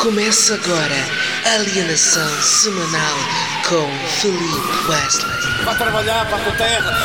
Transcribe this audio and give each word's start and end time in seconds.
Começa 0.00 0.54
agora 0.54 0.96
a 1.44 1.50
alienação 1.56 2.42
semanal 2.42 3.18
com 3.68 3.86
Felipe 4.18 4.88
Wesley. 4.88 5.64
Vá 5.64 5.74
trabalhar 5.74 6.26
para 6.26 6.38
a 6.38 6.40
tua 6.40 6.56
terra. 6.56 6.96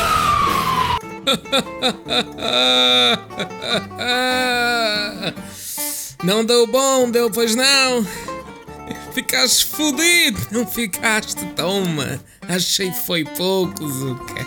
Não 6.23 6.45
deu 6.45 6.65
bom, 6.65 7.11
deu 7.11 7.29
pois 7.29 7.53
não? 7.53 8.07
Ficaste 9.13 9.65
fudido, 9.65 10.39
não 10.51 10.65
ficaste? 10.65 11.45
Toma, 11.47 12.19
achei 12.47 12.89
que 12.89 13.05
foi 13.05 13.25
pouco, 13.25 13.87
Zuka. 13.87 14.45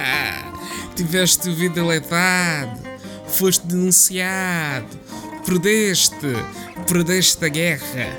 Tiveste 0.94 1.48
o 1.48 1.54
vida 1.54 1.84
letado, 1.84 2.78
foste 3.26 3.66
denunciado, 3.66 4.86
perdeste, 5.44 6.36
perdeste 6.90 7.44
a 7.44 7.48
guerra, 7.48 8.18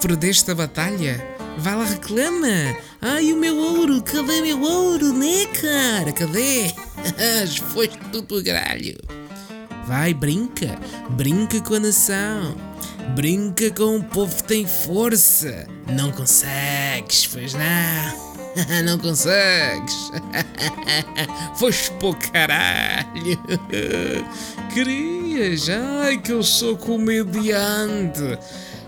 perdeste 0.00 0.48
a 0.52 0.54
batalha. 0.54 1.20
Vai 1.58 1.74
lá, 1.74 1.84
reclama. 1.84 2.76
Ai, 3.00 3.32
o 3.32 3.36
meu 3.36 3.56
ouro, 3.56 4.00
cadê 4.00 4.40
meu 4.40 4.62
ouro, 4.62 5.12
né, 5.12 5.44
cara? 5.46 6.12
Cadê? 6.12 6.72
Foste 7.74 7.98
tudo 8.12 8.22
pro 8.22 8.42
gralho. 8.42 8.96
Vai, 9.86 10.14
brinca, 10.14 10.78
brinca 11.10 11.60
com 11.62 11.74
a 11.74 11.80
nação. 11.80 12.54
Brinca 13.16 13.72
com 13.72 13.96
o 13.96 14.04
povo 14.04 14.36
que 14.36 14.44
tem 14.44 14.66
força. 14.66 15.66
Não 15.92 16.12
consegues, 16.12 17.26
pois 17.26 17.54
não. 17.54 18.32
Não 18.84 18.98
consegues. 18.98 20.12
Foste 21.58 21.90
pro 21.92 22.14
caralho. 22.14 23.38
Querias, 25.32 25.66
ai 25.70 26.18
que 26.18 26.30
eu 26.30 26.42
sou 26.42 26.76
comediante. 26.76 28.38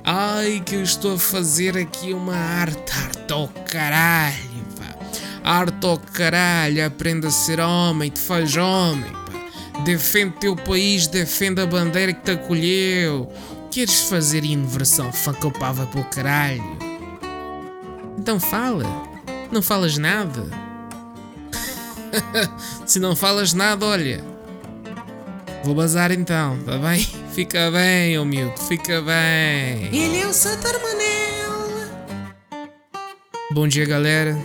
Ai 0.04 0.62
que 0.64 0.74
eu 0.74 0.82
estou 0.82 1.14
a 1.14 1.18
fazer 1.18 1.74
aqui 1.74 2.12
uma 2.12 2.36
arte, 2.36 2.92
arte 2.92 3.32
ao 3.32 3.48
caralho, 3.48 4.62
pá. 4.76 4.94
Arte 5.42 5.86
ao 5.86 5.98
caralho, 5.98 6.84
aprenda 6.84 7.28
a 7.28 7.30
ser 7.30 7.60
homem, 7.60 8.10
te 8.10 8.20
faz 8.20 8.58
homem, 8.58 9.10
pá. 9.10 9.80
Defende 9.86 10.36
teu 10.38 10.54
país, 10.54 11.06
defende 11.06 11.62
a 11.62 11.66
bandeira 11.66 12.12
que 12.12 12.20
te 12.22 12.32
acolheu. 12.32 13.32
Queres 13.70 14.02
fazer 14.02 14.44
inversão 14.44 15.10
facopava 15.10 15.86
para 15.86 16.00
o 16.02 16.04
caralho? 16.04 16.78
Então 18.18 18.38
fala. 18.38 18.84
Não 19.50 19.62
falas 19.62 19.96
nada? 19.96 20.44
Se 22.84 23.00
não 23.00 23.16
falas 23.16 23.54
nada, 23.54 23.86
olha. 23.86 24.33
Vou 25.64 25.74
bazar 25.74 26.12
então, 26.12 26.58
tá 26.58 26.76
bem? 26.76 27.00
Fica 27.32 27.70
bem, 27.70 28.18
oh 28.18 28.24
miúdo, 28.24 28.52
fica 28.68 29.00
bem. 29.00 29.86
Ele 29.92 30.20
é 30.20 30.26
o 30.26 30.32
Santar 30.32 30.74
Manel. 30.74 32.64
Bom 33.50 33.66
dia, 33.66 33.86
galera. 33.86 34.38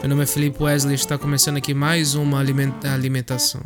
Meu 0.00 0.08
nome 0.08 0.24
é 0.24 0.26
Felipe 0.26 0.60
Wesley 0.60 0.96
está 0.96 1.16
começando 1.16 1.58
aqui 1.58 1.72
mais 1.72 2.16
uma 2.16 2.40
alimenta 2.40 2.92
alimentação. 2.92 3.60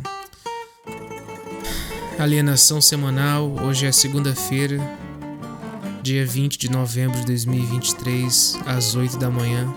Alienação 2.19 2.79
semanal. 2.79 3.51
Hoje 3.63 3.87
é 3.87 3.91
segunda-feira, 3.91 4.77
dia 6.03 6.25
20 6.25 6.59
de 6.59 6.69
novembro 6.69 7.19
de 7.21 7.25
2023, 7.25 8.59
às 8.67 8.95
8 8.95 9.17
da 9.17 9.31
manhã. 9.31 9.73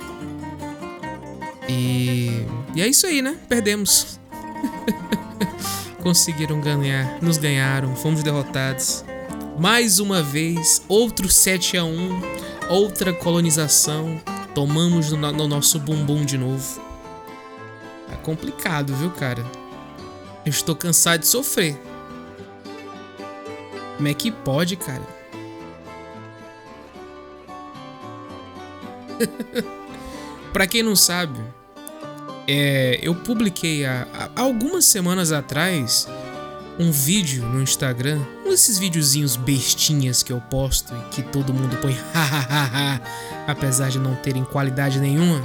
E, 1.67 2.45
e 2.75 2.83
é 2.83 2.87
isso 2.87 3.07
aí, 3.07 3.23
né? 3.23 3.39
Perdemos. 3.49 4.21
Conseguiram 6.07 6.61
ganhar, 6.61 7.21
nos 7.21 7.37
ganharam, 7.37 7.97
fomos 7.97 8.23
derrotados. 8.23 9.05
Mais 9.59 9.99
uma 9.99 10.23
vez, 10.23 10.81
outro 10.87 11.29
7 11.29 11.77
a 11.77 11.85
1, 11.85 12.23
outra 12.71 13.13
colonização. 13.13 14.23
Tomamos 14.55 15.11
no, 15.11 15.33
no 15.33 15.49
nosso 15.49 15.81
bumbum 15.81 16.25
de 16.25 16.39
novo. 16.39 16.81
É 18.13 18.15
complicado, 18.19 18.95
viu, 18.95 19.11
cara? 19.11 19.45
Eu 20.45 20.51
estou 20.51 20.77
cansado 20.77 21.23
de 21.23 21.27
sofrer. 21.27 21.77
Como 23.97 24.07
é 24.07 24.15
que 24.15 24.31
pode, 24.31 24.77
cara? 24.77 25.03
Pra 30.53 30.69
quem 30.69 30.85
não 30.85 30.95
sabe, 30.95 31.41
é, 32.47 32.99
eu 33.03 33.15
publiquei 33.15 33.85
há, 33.85 34.07
há 34.35 34.41
algumas 34.41 34.85
semanas 34.85 35.33
atrás 35.33 36.09
um 36.79 36.91
vídeo 36.91 37.45
no 37.47 37.63
Instagram, 37.63 38.21
um 38.45 38.51
desses 38.51 38.79
videozinhos 38.79 39.37
bestinhas 39.37 40.23
que 40.23 40.33
eu 40.33 40.41
posto 40.41 40.95
e 40.95 41.15
que 41.15 41.23
todo 41.23 41.53
mundo 41.53 41.77
põe 41.79 41.97
hahaha, 42.13 43.01
apesar 43.47 43.89
de 43.89 43.99
não 43.99 44.15
terem 44.17 44.45
qualidade 44.45 45.01
nenhuma. 45.01 45.43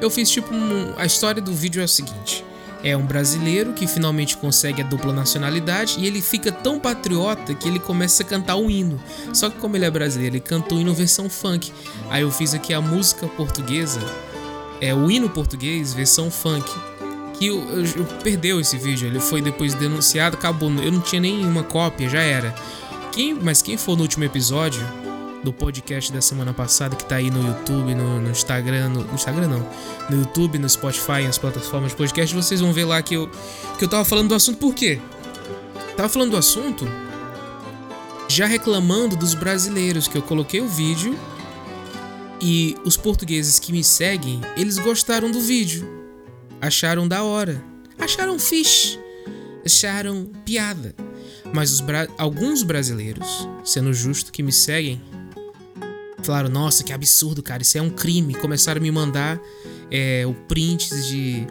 Eu 0.00 0.10
fiz 0.10 0.28
tipo 0.28 0.52
um, 0.54 0.92
a 0.98 1.06
história 1.06 1.40
do 1.40 1.52
vídeo 1.54 1.80
é 1.80 1.84
o 1.84 1.88
seguinte: 1.88 2.44
é 2.82 2.96
um 2.96 3.06
brasileiro 3.06 3.72
que 3.72 3.86
finalmente 3.86 4.36
consegue 4.36 4.82
a 4.82 4.84
dupla 4.84 5.12
nacionalidade 5.12 5.96
e 5.98 6.06
ele 6.06 6.20
fica 6.20 6.52
tão 6.52 6.78
patriota 6.78 7.54
que 7.54 7.68
ele 7.68 7.78
começa 7.78 8.22
a 8.22 8.26
cantar 8.26 8.56
o 8.56 8.70
hino. 8.70 9.00
Só 9.32 9.48
que 9.48 9.56
como 9.58 9.76
ele 9.76 9.84
é 9.84 9.90
brasileiro, 9.90 10.36
ele 10.36 10.40
cantou 10.40 10.78
o 10.78 10.80
hino 10.80 10.92
versão 10.92 11.30
funk. 11.30 11.72
Aí 12.10 12.22
eu 12.22 12.30
fiz 12.30 12.52
aqui 12.54 12.74
a 12.74 12.80
música 12.80 13.26
portuguesa, 13.28 14.00
é 14.80 14.94
o 14.94 15.10
hino 15.10 15.28
português 15.28 15.92
versão 15.94 16.30
funk. 16.30 16.70
Que 17.34 17.48
eu, 17.48 17.58
eu, 17.70 17.84
eu 17.84 18.04
perdeu 18.22 18.60
esse 18.60 18.78
vídeo, 18.78 19.06
ele 19.06 19.20
foi 19.20 19.42
depois 19.42 19.74
denunciado, 19.74 20.36
acabou. 20.36 20.70
Eu 20.70 20.90
não 20.90 21.00
tinha 21.00 21.20
nenhuma 21.20 21.62
cópia, 21.62 22.08
já 22.08 22.20
era. 22.20 22.54
Quem, 23.12 23.34
mas 23.34 23.60
quem 23.60 23.76
for 23.76 23.96
no 23.96 24.02
último 24.02 24.24
episódio 24.24 24.80
do 25.44 25.52
podcast 25.52 26.12
da 26.12 26.20
semana 26.20 26.52
passada, 26.52 26.96
que 26.96 27.04
tá 27.04 27.16
aí 27.16 27.30
no 27.30 27.46
YouTube, 27.46 27.94
no, 27.94 28.20
no 28.20 28.30
Instagram, 28.30 28.88
no, 28.88 29.04
no, 29.04 29.14
Instagram 29.14 29.48
não, 29.48 29.68
no 30.10 30.20
YouTube, 30.20 30.58
no 30.58 30.68
Spotify, 30.68 31.22
nas 31.24 31.38
plataformas 31.38 31.92
de 31.92 31.96
podcast, 31.96 32.34
vocês 32.34 32.60
vão 32.60 32.72
ver 32.72 32.84
lá 32.84 33.00
que 33.02 33.14
eu, 33.14 33.30
que 33.78 33.84
eu 33.84 33.88
tava 33.88 34.04
falando 34.04 34.30
do 34.30 34.34
assunto, 34.34 34.58
por 34.58 34.74
quê? 34.74 34.98
Tava 35.96 36.08
falando 36.08 36.32
do 36.32 36.36
assunto 36.36 36.86
já 38.28 38.46
reclamando 38.46 39.16
dos 39.16 39.34
brasileiros, 39.34 40.08
que 40.08 40.18
eu 40.18 40.22
coloquei 40.22 40.60
o 40.60 40.68
vídeo 40.68 41.16
e 42.40 42.76
os 42.84 42.96
portugueses 42.96 43.58
que 43.58 43.72
me 43.72 43.82
seguem, 43.82 44.40
eles 44.56 44.78
gostaram 44.78 45.30
do 45.30 45.40
vídeo, 45.40 45.88
acharam 46.60 47.08
da 47.08 47.22
hora, 47.22 47.62
acharam 47.98 48.38
fish, 48.38 48.98
acharam 49.64 50.30
piada. 50.44 50.94
Mas 51.52 51.72
os 51.72 51.80
bra 51.80 52.08
alguns 52.18 52.62
brasileiros, 52.62 53.48
sendo 53.64 53.92
justo 53.94 54.32
que 54.32 54.42
me 54.42 54.52
seguem, 54.52 55.00
falaram: 56.22 56.48
Nossa, 56.48 56.84
que 56.84 56.92
absurdo, 56.92 57.42
cara, 57.42 57.62
isso 57.62 57.78
é 57.78 57.82
um 57.82 57.90
crime. 57.90 58.34
Começaram 58.34 58.80
a 58.80 58.82
me 58.82 58.90
mandar 58.90 59.40
é, 59.90 60.26
o 60.26 60.34
prints 60.34 61.06
de, 61.06 61.46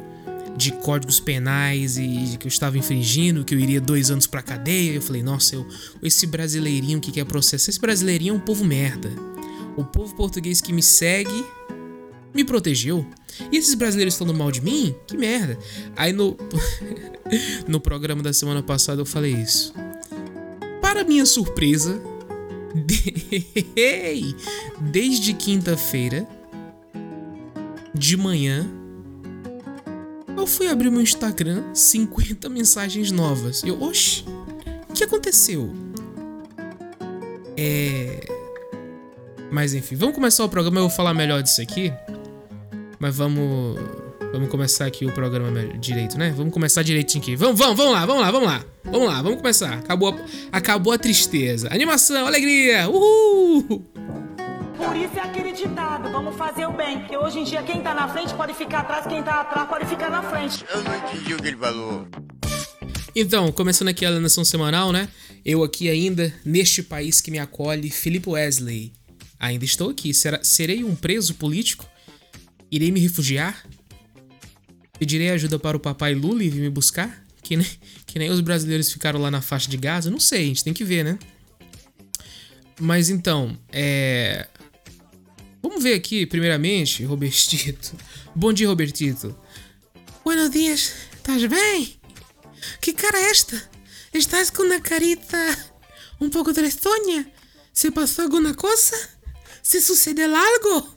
de 0.55 0.71
códigos 0.71 1.19
penais 1.19 1.97
e 1.97 2.37
que 2.37 2.45
eu 2.45 2.49
estava 2.49 2.77
infringindo, 2.77 3.43
que 3.43 3.55
eu 3.55 3.59
iria 3.59 3.81
dois 3.81 4.11
anos 4.11 4.27
pra 4.27 4.41
cadeia. 4.41 4.93
Eu 4.93 5.01
falei: 5.01 5.23
Nossa, 5.23 5.55
eu, 5.55 5.67
esse 6.03 6.27
brasileirinho 6.27 6.99
que 6.99 7.11
quer 7.11 7.25
processar, 7.25 7.69
esse 7.69 7.79
brasileirinho 7.79 8.33
é 8.33 8.37
um 8.37 8.39
povo 8.39 8.63
merda. 8.63 9.34
O 9.75 9.83
povo 9.83 10.15
português 10.15 10.61
que 10.61 10.71
me 10.71 10.81
segue 10.81 11.45
me 12.33 12.43
protegeu. 12.43 13.05
E 13.51 13.57
esses 13.57 13.73
brasileiros 13.73 14.17
falando 14.17 14.37
mal 14.37 14.51
de 14.51 14.61
mim? 14.61 14.95
Que 15.07 15.17
merda. 15.17 15.57
Aí 15.95 16.11
no, 16.11 16.37
no 17.67 17.79
programa 17.79 18.21
da 18.21 18.33
semana 18.33 18.61
passada 18.61 19.01
eu 19.01 19.05
falei 19.05 19.33
isso. 19.33 19.73
Para 20.81 21.03
minha 21.03 21.25
surpresa, 21.25 22.01
desde 24.91 25.33
quinta-feira 25.33 26.27
de 27.93 28.17
manhã 28.17 28.69
eu 30.37 30.45
fui 30.45 30.67
abrir 30.67 30.91
meu 30.91 31.01
Instagram, 31.01 31.63
50 31.73 32.49
mensagens 32.49 33.09
novas. 33.09 33.63
Eu, 33.63 33.81
oxe, 33.81 34.25
o 34.89 34.93
que 34.93 35.03
aconteceu? 35.03 35.73
É. 37.57 38.34
Mas 39.55 39.73
enfim, 39.73 39.95
vamos 39.95 40.13
começar 40.13 40.43
o 40.43 40.49
programa. 40.49 40.79
Eu 40.79 40.89
vou 40.89 40.89
falar 40.89 41.13
melhor 41.13 41.41
disso 41.41 41.61
aqui. 41.61 41.93
Mas 42.99 43.15
vamos. 43.15 43.79
Vamos 44.33 44.49
começar 44.49 44.85
aqui 44.85 45.05
o 45.05 45.13
programa 45.13 45.63
direito, 45.79 46.17
né? 46.17 46.33
Vamos 46.35 46.53
começar 46.53 46.83
direitinho 46.83 47.23
aqui. 47.23 47.37
Vamos, 47.37 47.57
vamos, 47.57 47.77
vamos 47.77 47.93
lá, 47.93 48.05
vamos 48.05 48.21
lá, 48.21 48.31
vamos 48.31 48.47
lá. 48.49 48.65
Vamos 48.83 49.07
lá, 49.07 49.21
vamos 49.21 49.37
começar. 49.37 49.75
Acabou 49.75 50.09
a, 50.09 50.57
acabou 50.57 50.91
a 50.91 50.97
tristeza. 50.97 51.73
Animação, 51.73 52.27
alegria. 52.27 52.89
Uhul! 52.89 53.85
Por 54.75 54.97
isso 54.97 55.17
é 55.17 55.21
aquele 55.21 55.53
ditado, 55.53 56.11
vamos 56.11 56.35
fazer 56.35 56.65
o 56.65 56.73
bem. 56.73 56.99
Porque 56.99 57.15
hoje 57.15 57.39
em 57.39 57.45
dia 57.45 57.63
quem 57.63 57.79
tá 57.79 57.93
na 57.93 58.09
frente 58.09 58.33
pode 58.33 58.53
ficar 58.55 58.79
atrás, 58.79 59.07
quem 59.07 59.23
tá 59.23 59.39
atrás 59.39 59.69
pode 59.69 59.85
ficar 59.85 60.09
na 60.09 60.21
frente. 60.21 60.65
Eu 60.69 60.83
não 60.83 60.97
entendi 60.97 61.33
o 61.33 61.37
que 61.37 61.47
ele 61.47 61.57
falou. 61.57 62.05
Então, 63.15 63.49
começando 63.53 63.87
aqui 63.87 64.03
a 64.03 64.09
alienação 64.09 64.43
semanal, 64.43 64.91
né? 64.91 65.07
Eu 65.45 65.63
aqui 65.63 65.89
ainda, 65.89 66.33
neste 66.43 66.83
país 66.83 67.21
que 67.21 67.31
me 67.31 67.39
acolhe, 67.39 67.89
Felipe 67.89 68.29
Wesley. 68.29 68.91
Ainda 69.39 69.65
estou 69.65 69.89
aqui. 69.89 70.13
Será, 70.13 70.43
serei 70.43 70.83
um 70.83 70.95
preso 70.95 71.35
político? 71.35 71.87
Irei 72.71 72.91
me 72.91 72.99
refugiar? 72.99 73.65
Pedirei 74.97 75.29
ajuda 75.29 75.59
para 75.59 75.77
o 75.77 75.79
papai 75.79 76.13
Lula 76.13 76.43
e 76.43 76.49
vir 76.49 76.61
me 76.61 76.69
buscar? 76.69 77.25
Que 77.41 77.57
nem, 77.57 77.67
que 78.05 78.17
nem 78.17 78.29
os 78.29 78.39
brasileiros 78.39 78.91
ficaram 78.91 79.19
lá 79.19 79.29
na 79.29 79.41
faixa 79.41 79.69
de 79.69 79.77
Gaza? 79.77 80.09
Não 80.09 80.19
sei, 80.19 80.43
a 80.43 80.45
gente 80.45 80.63
tem 80.63 80.73
que 80.73 80.83
ver, 80.83 81.03
né? 81.03 81.19
Mas 82.79 83.09
então, 83.09 83.57
é. 83.71 84.47
Vamos 85.61 85.83
ver 85.83 85.93
aqui, 85.93 86.25
primeiramente, 86.25 87.03
Robertito. 87.03 87.95
Bom 88.35 88.51
dia, 88.51 88.67
Robertito. 88.67 89.37
Buenos 90.23 90.49
dias, 90.49 90.93
estás 91.15 91.45
bem? 91.45 91.99
Que 92.81 92.93
cara 92.93 93.17
é 93.17 93.29
esta? 93.29 93.61
Estás 94.13 94.49
com 94.49 94.63
uma 94.63 94.79
carita 94.79 95.37
um 96.19 96.29
pouco 96.29 96.53
tristonha? 96.53 97.31
Se 97.73 97.91
passou 97.91 98.23
alguma 98.23 98.53
coisa? 98.53 99.14
Se 99.65 99.81
sucedeu 99.81 100.29
algo? 100.35 100.95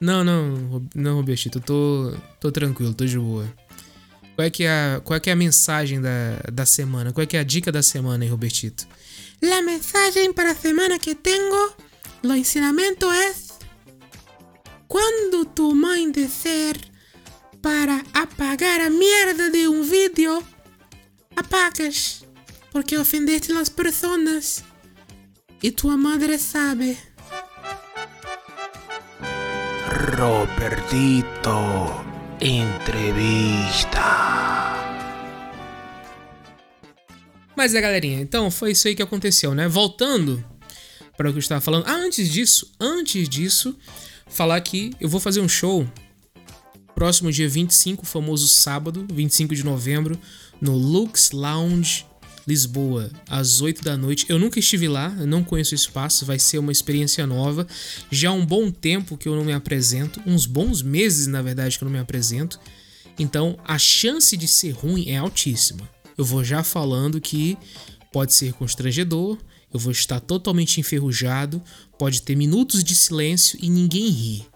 Não, 0.00 0.24
não, 0.24 0.84
não, 0.96 1.14
Robertito, 1.14 1.58
eu 1.58 1.62
tô, 1.62 2.12
tô 2.40 2.50
tranquilo, 2.50 2.92
tô 2.92 3.06
de 3.06 3.16
boa. 3.16 3.46
Qual 4.34 4.44
é 4.44 4.50
que 4.50 4.64
é 4.64 4.68
a, 4.68 5.00
qual 5.00 5.16
é, 5.16 5.20
que 5.20 5.30
é 5.30 5.32
a 5.32 5.36
mensagem 5.36 6.00
da, 6.00 6.40
da 6.52 6.66
semana? 6.66 7.12
Qual 7.12 7.22
é 7.22 7.26
que 7.26 7.36
é 7.36 7.40
a 7.40 7.44
dica 7.44 7.70
da 7.70 7.80
semana, 7.80 8.24
hein, 8.24 8.30
Robertito? 8.32 8.84
A 9.40 9.62
mensagem 9.62 10.32
para 10.32 10.50
a 10.50 10.54
semana 10.56 10.98
que 10.98 11.14
tenho, 11.14 11.72
o 12.24 12.32
ensinamento 12.32 13.08
é 13.08 13.32
quando 14.88 15.44
tu 15.44 15.72
mãe 15.72 16.10
disser 16.10 16.76
para 17.62 18.02
apagar 18.12 18.80
a 18.80 18.90
merda 18.90 19.50
de 19.50 19.68
um 19.68 19.84
vídeo, 19.84 20.42
apagas, 21.36 22.24
porque 22.72 22.98
ofendeste 22.98 23.52
as 23.52 23.68
pessoas. 23.68 24.64
E 25.62 25.70
tua 25.70 25.96
madre 25.96 26.36
sabe. 26.40 27.11
Robertito, 30.02 31.54
entrevista. 32.40 34.00
Mas 37.56 37.72
é, 37.72 37.80
galerinha, 37.80 38.20
então 38.20 38.50
foi 38.50 38.72
isso 38.72 38.88
aí 38.88 38.96
que 38.96 39.02
aconteceu, 39.02 39.54
né? 39.54 39.68
Voltando 39.68 40.44
para 41.16 41.28
o 41.28 41.32
que 41.32 41.38
eu 41.38 41.40
estava 41.40 41.60
falando. 41.60 41.86
Ah, 41.86 41.94
antes 41.94 42.28
disso, 42.28 42.72
antes 42.80 43.28
disso, 43.28 43.76
falar 44.26 44.60
que 44.60 44.90
eu 45.00 45.08
vou 45.08 45.20
fazer 45.20 45.40
um 45.40 45.48
show 45.48 45.86
próximo 46.96 47.30
dia 47.30 47.48
25, 47.48 48.04
famoso 48.04 48.48
sábado, 48.48 49.06
25 49.12 49.54
de 49.54 49.64
novembro, 49.64 50.18
no 50.60 50.74
Lux 50.74 51.30
Lounge 51.30 52.06
Lisboa, 52.46 53.10
às 53.28 53.60
8 53.60 53.82
da 53.82 53.96
noite. 53.96 54.26
Eu 54.28 54.38
nunca 54.38 54.58
estive 54.58 54.88
lá, 54.88 55.08
não 55.10 55.44
conheço 55.44 55.72
o 55.72 55.76
espaço, 55.76 56.26
vai 56.26 56.38
ser 56.38 56.58
uma 56.58 56.72
experiência 56.72 57.26
nova. 57.26 57.66
Já 58.10 58.30
há 58.30 58.32
um 58.32 58.44
bom 58.44 58.70
tempo 58.70 59.16
que 59.16 59.28
eu 59.28 59.36
não 59.36 59.44
me 59.44 59.52
apresento, 59.52 60.20
uns 60.26 60.46
bons 60.46 60.82
meses, 60.82 61.26
na 61.26 61.40
verdade, 61.40 61.78
que 61.78 61.84
eu 61.84 61.86
não 61.86 61.92
me 61.92 62.00
apresento. 62.00 62.58
Então, 63.18 63.58
a 63.64 63.78
chance 63.78 64.36
de 64.36 64.48
ser 64.48 64.70
ruim 64.70 65.08
é 65.08 65.16
altíssima. 65.16 65.88
Eu 66.16 66.24
vou 66.24 66.42
já 66.42 66.62
falando 66.62 67.20
que 67.20 67.56
pode 68.12 68.34
ser 68.34 68.52
constrangedor, 68.52 69.38
eu 69.72 69.80
vou 69.80 69.92
estar 69.92 70.20
totalmente 70.20 70.80
enferrujado, 70.80 71.62
pode 71.98 72.22
ter 72.22 72.36
minutos 72.36 72.84
de 72.84 72.94
silêncio 72.94 73.58
e 73.62 73.70
ninguém 73.70 74.08
ri. 74.08 74.46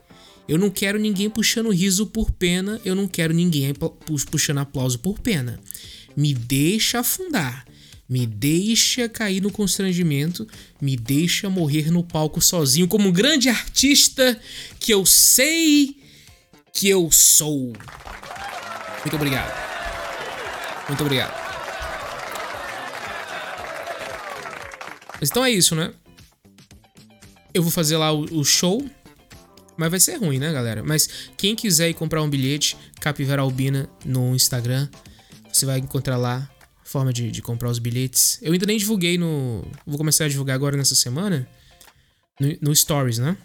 Eu 0.49 0.59
não 0.59 0.71
quero 0.71 0.99
ninguém 0.99 1.29
puxando 1.29 1.71
riso 1.71 2.07
por 2.07 2.31
pena, 2.31 2.81
eu 2.85 2.95
não 2.95 3.09
quero 3.09 3.33
ninguém 3.33 3.73
puxando 4.31 4.59
aplauso 4.59 4.99
por 4.99 5.19
pena. 5.19 5.59
Me 6.17 6.33
deixa 6.33 7.01
afundar, 7.01 7.67
me 8.09 8.27
deixa 8.27 9.09
cair 9.09 9.41
no 9.41 9.51
constrangimento, 9.51 10.47
me 10.81 10.97
deixa 10.97 11.51
morrer 11.51 11.91
no 11.91 12.05
palco 12.05 12.41
sozinho 12.41 12.87
como 12.87 13.09
um 13.09 13.13
grande 13.13 13.49
artista 13.49 14.39
que 14.79 14.93
eu 14.93 15.05
sei 15.05 15.97
que 16.73 16.89
eu 16.89 17.11
sou. 17.11 17.73
Muito 19.05 19.17
obrigado. 19.17 19.53
Muito 20.89 21.03
obrigado. 21.03 21.47
Então 25.21 25.45
é 25.45 25.51
isso, 25.51 25.75
né? 25.75 25.93
Eu 27.53 27.63
vou 27.63 27.73
fazer 27.73 27.97
lá 27.97 28.13
o, 28.13 28.41
o 28.41 28.45
show. 28.45 28.85
Mas 29.77 29.91
vai 29.91 30.01
ser 30.01 30.17
ruim, 30.17 30.39
né, 30.39 30.53
galera? 30.53 30.83
Mas 30.83 31.09
quem 31.37 31.55
quiser 31.55 31.91
ir 31.91 31.95
comprar 31.95 32.23
um 32.23 32.31
bilhete, 32.31 32.77
Capivara 33.01 33.43
Albina 33.43 33.89
no 34.05 34.35
Instagram, 34.35 34.89
você 35.53 35.67
vai 35.67 35.79
encontrar 35.79 36.17
lá 36.17 36.49
forma 36.89 37.13
de, 37.13 37.31
de, 37.31 37.43
comprar 37.43 37.69
os 37.69 37.79
bilhetes. 37.79 38.39
Eu 38.43 38.53
ainda 38.53 38.67
nem 38.67 38.79
divulguei 38.79 39.19
no. 39.19 39.65
Vou 39.87 39.99
começar 39.99 40.25
a 40.25 40.29
divulgar 40.29 40.55
agora 40.55 40.77
nessa 40.77 40.95
semana. 40.95 41.49
No, 42.39 42.57
no 42.61 42.77
Stories, 42.77 43.19
né? 43.19 43.37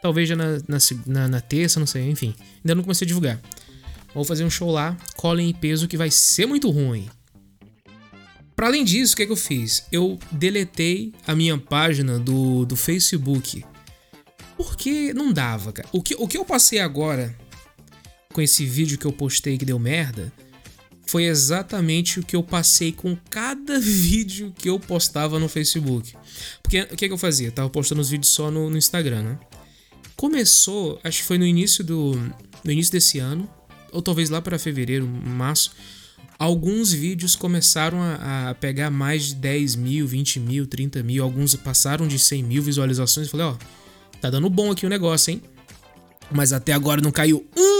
Talvez 0.00 0.28
já 0.28 0.36
na, 0.36 0.58
na, 0.66 0.78
na, 1.06 1.28
na, 1.28 1.40
terça, 1.40 1.78
não 1.78 1.86
sei, 1.86 2.08
enfim. 2.08 2.34
Ainda 2.56 2.74
não 2.74 2.82
comecei 2.82 3.04
a 3.04 3.08
divulgar. 3.08 3.40
Vou 4.14 4.24
fazer 4.24 4.44
um 4.44 4.50
show 4.50 4.70
lá, 4.70 4.96
colhem 5.16 5.50
em 5.50 5.54
peso, 5.54 5.88
que 5.88 5.96
vai 5.96 6.10
ser 6.10 6.46
muito 6.46 6.70
ruim. 6.70 7.08
Para 8.54 8.66
além 8.66 8.84
disso, 8.84 9.14
o 9.14 9.16
que, 9.16 9.22
é 9.22 9.26
que 9.26 9.32
eu 9.32 9.36
fiz? 9.36 9.84
Eu 9.90 10.18
deletei 10.30 11.12
a 11.26 11.34
minha 11.34 11.56
página 11.56 12.18
do, 12.18 12.64
do 12.64 12.76
Facebook. 12.76 13.64
Porque 14.56 15.12
não 15.14 15.32
dava, 15.32 15.72
cara. 15.72 15.88
O 15.92 16.02
que, 16.02 16.14
o 16.18 16.28
que 16.28 16.36
eu 16.36 16.44
passei 16.44 16.78
agora 16.78 17.34
com 18.32 18.40
esse 18.40 18.64
vídeo 18.64 18.98
que 18.98 19.06
eu 19.06 19.12
postei 19.12 19.58
que 19.58 19.64
deu 19.64 19.78
merda 19.78 20.32
foi 21.06 21.24
exatamente 21.24 22.20
o 22.20 22.22
que 22.22 22.36
eu 22.36 22.42
passei 22.42 22.92
com 22.92 23.16
cada 23.28 23.78
vídeo 23.80 24.52
que 24.56 24.68
eu 24.68 24.78
postava 24.78 25.38
no 25.38 25.48
Facebook. 25.48 26.14
Porque 26.62 26.82
o 26.82 26.96
que, 26.96 27.04
é 27.04 27.08
que 27.08 27.14
eu 27.14 27.18
fazia? 27.18 27.48
Eu 27.48 27.52
tava 27.52 27.70
postando 27.70 28.00
os 28.00 28.10
vídeos 28.10 28.32
só 28.32 28.50
no, 28.50 28.70
no 28.70 28.78
Instagram, 28.78 29.22
né? 29.22 29.38
Começou, 30.16 31.00
acho 31.02 31.18
que 31.18 31.24
foi 31.24 31.38
no 31.38 31.46
início 31.46 31.82
do. 31.82 32.14
No 32.62 32.70
início 32.70 32.92
desse 32.92 33.18
ano, 33.18 33.50
ou 33.90 34.00
talvez 34.00 34.30
lá 34.30 34.40
para 34.40 34.58
fevereiro, 34.58 35.06
março 35.06 35.72
alguns 36.42 36.92
vídeos 36.92 37.36
começaram 37.36 38.02
a, 38.02 38.50
a, 38.50 38.54
pegar 38.56 38.90
mais 38.90 39.26
de 39.26 39.36
10 39.36 39.76
mil, 39.76 40.08
20 40.08 40.40
mil, 40.40 40.66
30 40.66 41.00
mil, 41.00 41.22
alguns 41.22 41.54
passaram 41.54 42.08
de 42.08 42.18
100 42.18 42.42
mil 42.42 42.60
visualizações. 42.60 43.28
Eu 43.28 43.30
falei, 43.30 43.46
ó, 43.46 43.56
tá 44.20 44.28
dando 44.28 44.50
bom 44.50 44.72
aqui 44.72 44.84
o 44.84 44.88
negócio, 44.88 45.30
hein? 45.30 45.40
Mas 46.32 46.52
até 46.52 46.72
agora 46.72 47.00
não 47.00 47.12
caiu 47.12 47.46
um 47.56 47.71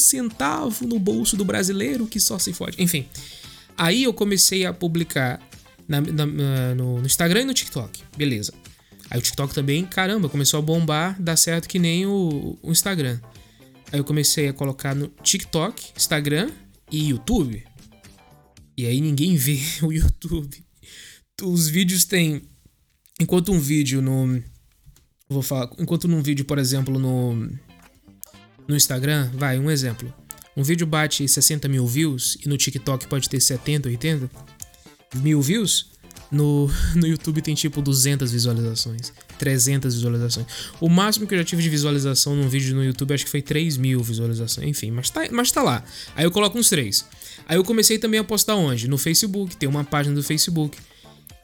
centavo 0.00 0.86
no 0.86 0.98
bolso 0.98 1.36
do 1.36 1.44
brasileiro 1.44 2.06
que 2.06 2.18
só 2.18 2.38
se 2.38 2.52
fode. 2.52 2.82
Enfim, 2.82 3.06
aí 3.76 4.02
eu 4.02 4.12
comecei 4.12 4.66
a 4.66 4.72
publicar 4.72 5.40
na, 5.86 6.00
na, 6.00 6.74
no, 6.74 7.00
no 7.00 7.06
Instagram 7.06 7.42
e 7.42 7.44
no 7.44 7.54
TikTok. 7.54 8.02
Beleza. 8.16 8.52
Aí 9.10 9.18
o 9.18 9.22
TikTok 9.22 9.52
também, 9.52 9.84
caramba, 9.84 10.28
começou 10.28 10.58
a 10.58 10.62
bombar, 10.62 11.20
dá 11.20 11.36
certo 11.36 11.68
que 11.68 11.78
nem 11.78 12.06
o, 12.06 12.56
o 12.62 12.70
Instagram. 12.70 13.20
Aí 13.92 13.98
eu 13.98 14.04
comecei 14.04 14.48
a 14.48 14.52
colocar 14.52 14.94
no 14.94 15.08
TikTok, 15.08 15.92
Instagram 15.96 16.50
e 16.92 17.08
YouTube. 17.08 17.64
E 18.76 18.86
aí 18.86 19.00
ninguém 19.00 19.36
vê 19.36 19.58
o 19.82 19.92
YouTube. 19.92 20.64
Os 21.42 21.68
vídeos 21.68 22.04
têm. 22.04 22.42
Enquanto 23.20 23.52
um 23.52 23.58
vídeo 23.58 24.00
no. 24.00 24.42
Vou 25.28 25.42
falar. 25.42 25.70
Enquanto 25.78 26.06
num 26.06 26.22
vídeo, 26.22 26.44
por 26.44 26.58
exemplo, 26.58 26.98
no. 26.98 27.50
No 28.70 28.76
Instagram, 28.76 29.28
vai, 29.34 29.58
um 29.58 29.68
exemplo. 29.68 30.14
Um 30.56 30.62
vídeo 30.62 30.86
bate 30.86 31.26
60 31.26 31.66
mil 31.66 31.84
views 31.88 32.38
e 32.46 32.48
no 32.48 32.56
TikTok 32.56 33.08
pode 33.08 33.28
ter 33.28 33.40
70, 33.40 33.88
80 33.88 34.30
mil 35.16 35.42
views. 35.42 35.90
No, 36.30 36.70
no 36.94 37.04
YouTube 37.04 37.42
tem 37.42 37.52
tipo 37.56 37.82
200 37.82 38.30
visualizações, 38.30 39.12
300 39.40 39.92
visualizações. 39.92 40.46
O 40.80 40.88
máximo 40.88 41.26
que 41.26 41.34
eu 41.34 41.38
já 41.38 41.44
tive 41.44 41.64
de 41.64 41.68
visualização 41.68 42.36
num 42.36 42.48
vídeo 42.48 42.76
no 42.76 42.84
YouTube 42.84 43.12
acho 43.12 43.24
que 43.24 43.30
foi 43.32 43.42
3 43.42 43.76
mil 43.76 44.04
visualizações. 44.04 44.68
Enfim, 44.68 44.92
mas 44.92 45.10
tá, 45.10 45.22
mas 45.32 45.50
tá 45.50 45.62
lá. 45.62 45.82
Aí 46.14 46.24
eu 46.24 46.30
coloco 46.30 46.56
uns 46.56 46.68
3. 46.68 47.04
Aí 47.48 47.56
eu 47.56 47.64
comecei 47.64 47.98
também 47.98 48.20
a 48.20 48.24
postar 48.24 48.54
onde? 48.54 48.86
No 48.86 48.98
Facebook, 48.98 49.56
tem 49.56 49.68
uma 49.68 49.82
página 49.82 50.14
do 50.14 50.22
Facebook. 50.22 50.78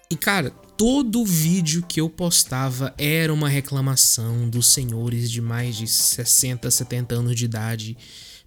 E 0.09 0.15
cara, 0.15 0.53
todo 0.77 1.25
vídeo 1.25 1.85
que 1.89 2.01
eu 2.01 2.09
postava 2.09 2.95
era 2.99 3.33
uma 3.33 3.49
reclamação 3.49 4.49
dos 4.49 4.67
senhores 4.69 5.31
de 5.31 5.41
mais 5.41 5.77
de 5.77 5.87
60, 5.87 6.71
70 6.71 7.15
anos 7.15 7.35
de 7.35 7.45
idade 7.47 7.97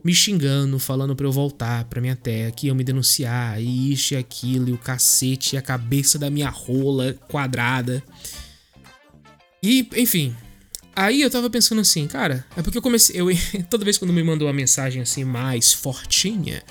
me 0.04 0.14
xingando, 0.14 0.80
falando 0.80 1.16
para 1.16 1.26
eu 1.26 1.32
voltar 1.32 1.84
pra 1.86 2.00
minha 2.00 2.16
terra, 2.16 2.52
que 2.52 2.68
iam 2.68 2.76
me 2.76 2.84
denunciar, 2.84 3.62
e 3.62 3.92
isso 3.92 4.14
e 4.14 4.18
aquilo, 4.18 4.70
e 4.70 4.72
o 4.72 4.78
cacete, 4.78 5.56
e 5.56 5.58
a 5.58 5.62
cabeça 5.62 6.18
da 6.18 6.30
minha 6.30 6.50
rola 6.50 7.14
quadrada. 7.28 8.02
E, 9.62 9.88
enfim. 9.98 10.34
Aí 10.96 11.22
eu 11.22 11.30
tava 11.30 11.50
pensando 11.50 11.82
assim, 11.82 12.08
cara, 12.08 12.46
é 12.56 12.62
porque 12.62 12.78
eu 12.78 12.82
comecei. 12.82 13.20
Eu, 13.20 13.28
toda 13.70 13.84
vez 13.84 13.98
quando 13.98 14.14
me 14.14 14.24
mandou 14.24 14.48
uma 14.48 14.54
mensagem 14.54 15.02
assim 15.02 15.24
mais 15.24 15.74
fortinha, 15.74 16.64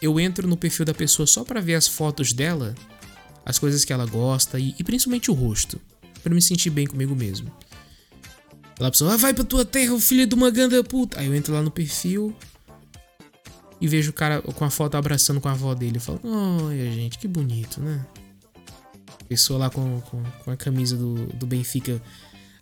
eu 0.00 0.20
entro 0.20 0.46
no 0.46 0.56
perfil 0.56 0.84
da 0.84 0.94
pessoa 0.94 1.26
só 1.26 1.44
para 1.44 1.60
ver 1.60 1.74
as 1.74 1.86
fotos 1.86 2.32
dela, 2.32 2.74
as 3.48 3.58
coisas 3.58 3.82
que 3.82 3.92
ela 3.94 4.04
gosta 4.04 4.60
e, 4.60 4.74
e 4.78 4.84
principalmente 4.84 5.30
o 5.30 5.34
rosto, 5.34 5.80
para 6.22 6.34
me 6.34 6.42
sentir 6.42 6.68
bem 6.68 6.86
comigo 6.86 7.16
mesmo. 7.16 7.50
Ela 8.78 8.90
pessoa, 8.90 9.14
ah, 9.14 9.16
vai 9.16 9.32
pra 9.32 9.42
tua 9.42 9.64
terra, 9.64 9.98
filho 9.98 10.26
de 10.26 10.34
uma 10.34 10.50
ganda 10.50 10.84
puta. 10.84 11.18
Aí 11.18 11.26
eu 11.26 11.34
entro 11.34 11.54
lá 11.54 11.62
no 11.62 11.70
perfil 11.70 12.36
e 13.80 13.88
vejo 13.88 14.10
o 14.10 14.12
cara 14.12 14.42
com 14.42 14.64
a 14.64 14.70
foto 14.70 14.96
abraçando 14.96 15.40
com 15.40 15.48
a 15.48 15.52
avó 15.52 15.74
dele. 15.74 15.96
Eu 15.96 16.00
falo, 16.00 16.20
olha 16.22 16.92
gente, 16.92 17.18
que 17.18 17.26
bonito, 17.26 17.80
né? 17.80 18.04
Pessoa 19.28 19.58
lá 19.58 19.70
com, 19.70 20.00
com, 20.02 20.22
com 20.22 20.50
a 20.50 20.56
camisa 20.56 20.96
do, 20.96 21.14
do 21.28 21.46
Benfica. 21.46 22.00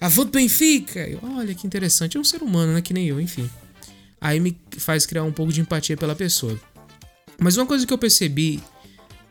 Avô 0.00 0.24
do 0.24 0.30
Benfica! 0.30 1.00
Eu, 1.00 1.18
olha 1.22 1.54
que 1.54 1.66
interessante. 1.66 2.16
É 2.16 2.20
um 2.20 2.24
ser 2.24 2.42
humano, 2.42 2.72
né? 2.74 2.80
Que 2.80 2.94
nem 2.94 3.08
eu, 3.08 3.20
enfim. 3.20 3.50
Aí 4.20 4.38
me 4.38 4.56
faz 4.78 5.04
criar 5.04 5.24
um 5.24 5.32
pouco 5.32 5.52
de 5.52 5.60
empatia 5.60 5.96
pela 5.96 6.14
pessoa. 6.14 6.58
Mas 7.38 7.56
uma 7.56 7.66
coisa 7.66 7.84
que 7.86 7.92
eu 7.92 7.98
percebi 7.98 8.62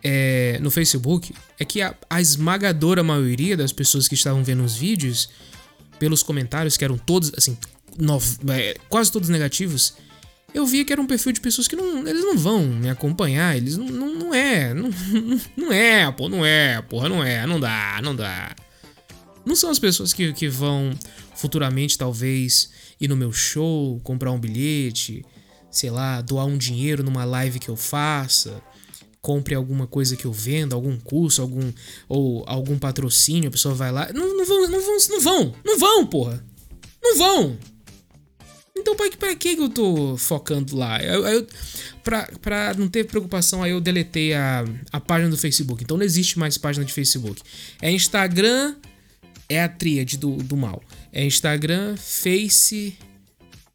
é, 0.08 0.60
no 0.62 0.70
Facebook 0.70 1.34
é 1.58 1.66
que 1.66 1.82
a, 1.82 1.96
a 2.08 2.22
esmagadora 2.22 3.02
maioria 3.02 3.58
das 3.58 3.74
pessoas 3.74 4.08
que 4.08 4.14
estavam 4.14 4.44
vendo 4.44 4.64
os 4.64 4.76
vídeos, 4.76 5.30
pelos 5.98 6.22
comentários, 6.22 6.78
que 6.78 6.86
eram 6.86 6.96
todos, 6.96 7.32
assim, 7.36 7.58
é, 8.54 8.78
quase 8.88 9.12
todos 9.12 9.30
negativos, 9.30 9.96
eu 10.54 10.64
via 10.68 10.86
que 10.86 10.94
era 10.94 11.02
um 11.02 11.08
perfil 11.08 11.32
de 11.32 11.42
pessoas 11.42 11.68
que 11.68 11.76
não, 11.76 12.08
eles 12.08 12.22
não 12.22 12.38
vão 12.38 12.68
me 12.68 12.88
acompanhar, 12.88 13.58
eles 13.58 13.78
não, 13.78 13.88
não, 13.88 14.14
não 14.14 14.34
é, 14.36 14.76
não, 14.78 14.92
não 15.58 15.72
é, 15.74 16.12
pô, 16.12 16.30
não 16.30 16.46
é, 16.46 16.84
porra, 16.84 17.10
não 17.10 17.24
é, 17.24 17.48
não 17.48 17.60
dá, 17.60 18.00
não 18.04 18.16
dá. 18.16 18.56
Não 19.44 19.56
são 19.56 19.72
as 19.72 19.80
pessoas 19.80 20.14
que, 20.14 20.34
que 20.34 20.48
vão 20.48 20.92
futuramente, 21.34 21.98
talvez, 21.98 22.70
ir 23.02 23.08
no 23.08 23.18
meu 23.18 23.34
show, 23.34 24.00
comprar 24.04 24.32
um 24.32 24.40
bilhete, 24.40 25.26
sei 25.72 25.90
lá, 25.90 26.22
doar 26.22 26.46
um 26.46 26.60
dinheiro 26.60 27.02
numa 27.02 27.26
live 27.26 27.58
que 27.58 27.70
eu 27.70 27.76
faça, 27.76 28.62
compre 29.26 29.56
alguma 29.56 29.88
coisa 29.88 30.16
que 30.16 30.26
eu 30.26 30.32
venda, 30.32 30.76
algum 30.76 30.96
curso, 31.00 31.42
algum 31.42 31.74
ou 32.08 32.44
algum 32.46 32.78
patrocínio, 32.78 33.48
a 33.50 33.52
pessoa 33.52 33.74
vai 33.74 33.92
lá. 33.92 34.14
Não, 34.14 34.38
não 34.38 34.46
vão, 34.46 34.68
não 34.70 34.80
vão, 34.82 34.98
não 35.10 35.20
vão, 35.20 35.56
não 35.66 35.80
vão, 35.80 36.06
porra. 36.06 36.46
Não 37.02 37.18
vão. 37.18 37.58
Então 38.78 38.96
pra, 38.96 39.10
que- 39.10 39.18
pra 39.18 39.36
que 39.36 39.54
eu 39.58 39.68
tô 39.68 40.16
focando 40.16 40.76
lá? 40.78 41.02
Eu, 41.02 41.26
eu, 41.26 41.48
pra, 42.04 42.30
pra 42.40 42.76
não 42.76 42.88
ter 42.88 43.06
preocupação, 43.06 43.64
aí 43.64 43.72
eu 43.72 43.82
deletei 43.82 44.36
a, 44.36 44.64
a 44.92 45.00
página 45.00 45.32
do 45.32 45.38
Facebook. 45.38 45.84
Então 45.84 45.98
não 45.98 46.06
existe 46.06 46.38
mais 46.38 46.56
página 46.56 46.86
de 46.86 46.94
Facebook. 46.94 47.42
É 47.82 47.90
Instagram, 47.92 48.76
é 49.50 49.64
a 49.64 49.68
tríade 49.68 50.18
do, 50.20 50.36
do 50.38 50.56
mal. 50.56 50.84
É 51.12 51.26
Instagram, 51.26 51.96
Face, 51.98 52.96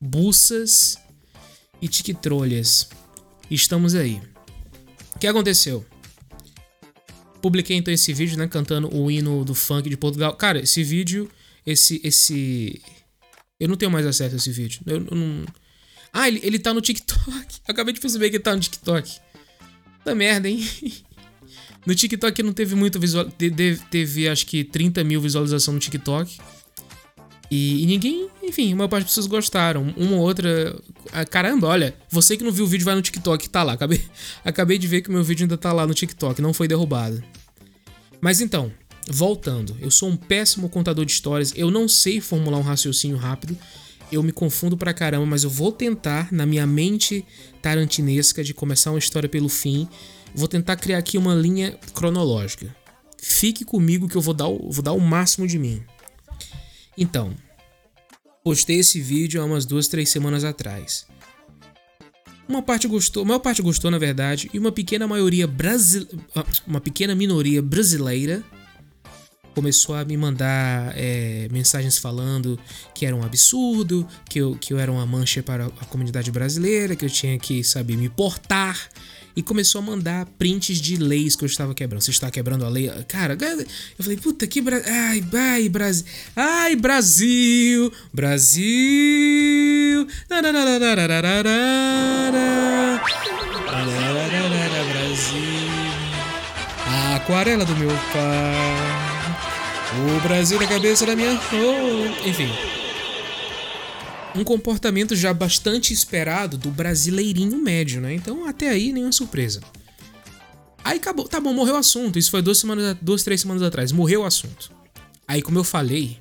Buças 0.00 0.97
e 1.83 1.88
TikTrolhas. 1.88 2.88
Estamos 3.50 3.97
aí. 3.97 4.21
Que 5.21 5.27
aconteceu? 5.27 5.85
Publiquei 7.43 7.77
então 7.77 7.93
esse 7.93 8.12
vídeo, 8.12 8.37
né, 8.39 8.49
cantando 8.49 8.95
o 8.95 9.11
hino 9.11 9.45
do 9.45 9.55
funk 9.55 9.89
de 9.89 9.97
Portugal. 9.97 10.35
Cara, 10.35 10.61
esse 10.61 10.83
vídeo, 10.83 11.31
esse 11.67 12.00
esse 12.03 12.81
eu 13.59 13.69
não 13.69 13.77
tenho 13.77 13.91
mais 13.91 14.07
acesso 14.07 14.35
a 14.35 14.39
esse 14.39 14.50
vídeo. 14.50 14.81
Eu, 14.87 15.07
eu 15.11 15.17
não 15.17 15.45
Ah, 16.12 16.27
ele, 16.27 16.41
ele 16.43 16.59
tá 16.59 16.73
no 16.73 16.81
TikTok. 16.81 17.21
Eu 17.69 17.73
acabei 17.73 17.93
de 17.93 18.00
perceber 18.00 18.31
que 18.31 18.37
ele 18.37 18.43
tá 18.43 18.55
no 18.55 18.61
TikTok. 18.61 19.19
Da 20.05 20.15
merda, 20.15 20.49
hein? 20.49 20.67
No 21.87 21.95
TikTok 21.95 22.43
não 22.43 22.53
teve 22.53 22.75
muito 22.75 23.00
visual. 23.00 23.25
Teve 23.91 24.29
acho 24.29 24.47
que 24.47 24.62
30 24.65 25.03
mil 25.03 25.19
visualizações 25.19 25.75
no 25.75 25.81
TikTok. 25.81 26.39
E, 27.50 27.83
e 27.83 27.87
ninguém, 27.87 28.29
enfim, 28.43 28.75
uma 28.75 28.87
parte 28.87 29.05
das 29.05 29.12
pessoas 29.12 29.27
gostaram. 29.27 29.95
Uma 29.97 30.17
ou 30.17 30.23
outra. 30.23 30.79
Ah, 31.12 31.25
Caramba, 31.25 31.67
olha, 31.67 31.95
você 32.09 32.37
que 32.37 32.45
não 32.45 32.52
viu 32.52 32.64
o 32.64 32.69
vídeo 32.69 32.85
vai 32.85 32.95
no 32.95 33.02
TikTok, 33.02 33.49
tá 33.49 33.62
lá. 33.62 33.73
Acabei, 33.73 34.02
acabei 34.45 34.79
de 34.79 34.87
ver 34.87 35.02
que 35.02 35.09
o 35.09 35.12
meu 35.12 35.25
vídeo 35.25 35.45
ainda 35.45 35.57
tá 35.57 35.73
lá 35.73 35.87
no 35.87 35.95
TikTok, 35.95 36.40
não 36.40 36.52
foi 36.52 36.69
derrubado. 36.69 37.23
Mas 38.21 38.40
então, 38.40 38.71
voltando, 39.09 39.76
eu 39.81 39.90
sou 39.90 40.09
um 40.09 40.17
péssimo 40.17 40.69
contador 40.69 41.05
de 41.05 41.12
histórias, 41.12 41.52
eu 41.57 41.71
não 41.71 41.88
sei 41.88 42.21
formular 42.21 42.59
um 42.59 42.62
raciocínio 42.62 43.17
rápido, 43.17 43.57
eu 44.12 44.23
me 44.23 44.33
confundo 44.33 44.76
pra 44.76 44.93
caramba, 44.93 45.25
mas 45.25 45.45
eu 45.45 45.50
vou 45.50 45.73
tentar, 45.73 46.33
na 46.33 46.45
minha 46.45 46.67
mente 46.67 47.25
tarantinesca, 47.62 48.43
de 48.43 48.52
começar 48.52 48.90
uma 48.90 48.99
história 48.99 49.29
pelo 49.29 49.49
fim, 49.49 49.88
vou 50.35 50.49
tentar 50.49 50.76
criar 50.76 50.99
aqui 50.99 51.17
uma 51.17 51.35
linha 51.35 51.79
cronológica. 51.95 52.75
Fique 53.23 53.64
comigo 53.64 54.09
que 54.09 54.17
eu 54.17 54.21
vou 54.21 54.35
dar 54.35 54.49
o, 54.49 54.71
vou 54.71 54.83
dar 54.83 54.93
o 54.93 55.00
máximo 55.00 55.47
de 55.47 55.59
mim. 55.59 55.83
Então, 56.97 57.35
postei 58.45 58.79
esse 58.79 59.01
vídeo 59.01 59.41
há 59.41 59.45
umas 59.45 59.65
duas, 59.65 59.89
três 59.89 60.09
semanas 60.09 60.45
atrás. 60.45 61.07
Uma 62.49 62.63
parte 62.63 62.89
gostou, 62.89 63.23
a 63.23 63.27
maior 63.27 63.39
parte 63.39 63.63
gostou, 63.63 63.91
na 63.91 63.99
verdade, 63.99 64.51
e 64.53 64.59
uma 64.59 64.73
pequena 64.73 65.07
maioria 65.07 65.49
ah, 66.35 66.45
uma 66.67 66.81
pequena 66.81 67.15
minoria 67.15 67.63
brasileira 67.63 68.43
começou 69.55 69.95
a 69.95 70.05
me 70.05 70.17
mandar 70.17 70.93
é, 70.97 71.49
mensagens 71.51 71.99
falando 71.99 72.59
que 72.95 73.05
era 73.05 73.15
um 73.15 73.23
absurdo, 73.23 74.07
que 74.29 74.41
eu, 74.41 74.57
que 74.57 74.73
eu 74.73 74.79
era 74.79 74.91
uma 74.91 75.05
mancha 75.07 75.43
para 75.43 75.67
a 75.67 75.85
comunidade 75.87 76.31
brasileira, 76.31 76.97
que 76.97 77.05
eu 77.05 77.11
tinha 77.11 77.39
que 77.39 77.63
saber 77.63 77.97
me 77.97 78.09
portar. 78.09 78.89
E 79.37 79.43
começou 79.43 79.81
a 79.81 79.83
mandar 79.83 80.27
prints 80.39 80.79
de 80.79 80.97
leis 80.97 81.37
que 81.37 81.45
eu 81.45 81.47
estava 81.47 81.75
quebrando. 81.75 82.03
Você 82.03 82.11
está 82.11 82.31
quebrando 82.31 82.65
a 82.65 82.69
lei? 82.69 82.91
Cara, 83.09 83.37
eu 83.41 84.03
falei, 84.03 84.19
puta 84.19 84.47
que. 84.47 84.61
Bra... 84.61 84.81
Ai, 84.85 85.25
ai, 85.33 85.69
Brasil. 85.69 86.05
Ai, 86.35 86.77
Brasil! 86.77 87.93
Brasil! 88.13 88.81
Brasil! 89.73 90.07
A 96.87 97.17
aquarela 97.17 97.65
do 97.65 97.77
meu 97.77 97.91
pai. 98.13 99.11
O 100.07 100.21
Brasil 100.21 100.61
na 100.61 100.67
cabeça 100.67 101.07
da 101.07 101.15
minha. 101.17 101.41
Oh, 101.53 102.29
enfim. 102.29 102.51
Um 104.35 104.45
comportamento 104.45 105.17
já 105.17 105.35
bastante 105.35 105.93
esperado 105.93 106.57
do 106.57 106.71
brasileirinho 106.71 107.59
médio, 107.59 108.01
né? 108.01 108.15
Então 108.15 108.47
até 108.47 108.69
aí 108.69 108.93
nenhuma 108.93 109.13
surpresa. 109.13 109.61
Aí 110.85 110.99
acabou. 110.99 111.29
Tá 111.29 111.41
bom, 111.41 111.53
morreu 111.53 111.75
o 111.75 111.79
assunto. 111.79 112.19
Isso 112.19 112.31
foi 112.31 112.43
duas 112.43 112.59
semanas, 112.59 112.97
duas, 113.01 113.23
três 113.23 113.41
semanas 113.41 113.63
atrás. 113.63 113.93
Morreu 113.93 114.23
o 114.23 114.25
assunto. 114.25 114.73
Aí, 115.27 115.43
como 115.43 115.59
eu 115.59 115.65
falei, 115.65 116.19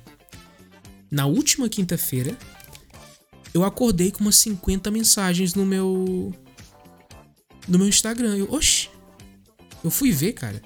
na 1.10 1.26
última 1.26 1.68
quinta-feira, 1.68 2.36
eu 3.52 3.64
acordei 3.64 4.10
com 4.10 4.20
umas 4.20 4.36
50 4.36 4.90
mensagens 4.90 5.54
no 5.54 5.64
meu. 5.66 6.32
No 7.66 7.78
meu 7.78 7.88
Instagram. 7.88 8.36
Eu, 8.36 8.52
oxi. 8.52 8.88
Eu 9.82 9.90
fui 9.90 10.12
ver, 10.12 10.34
cara. 10.34 10.62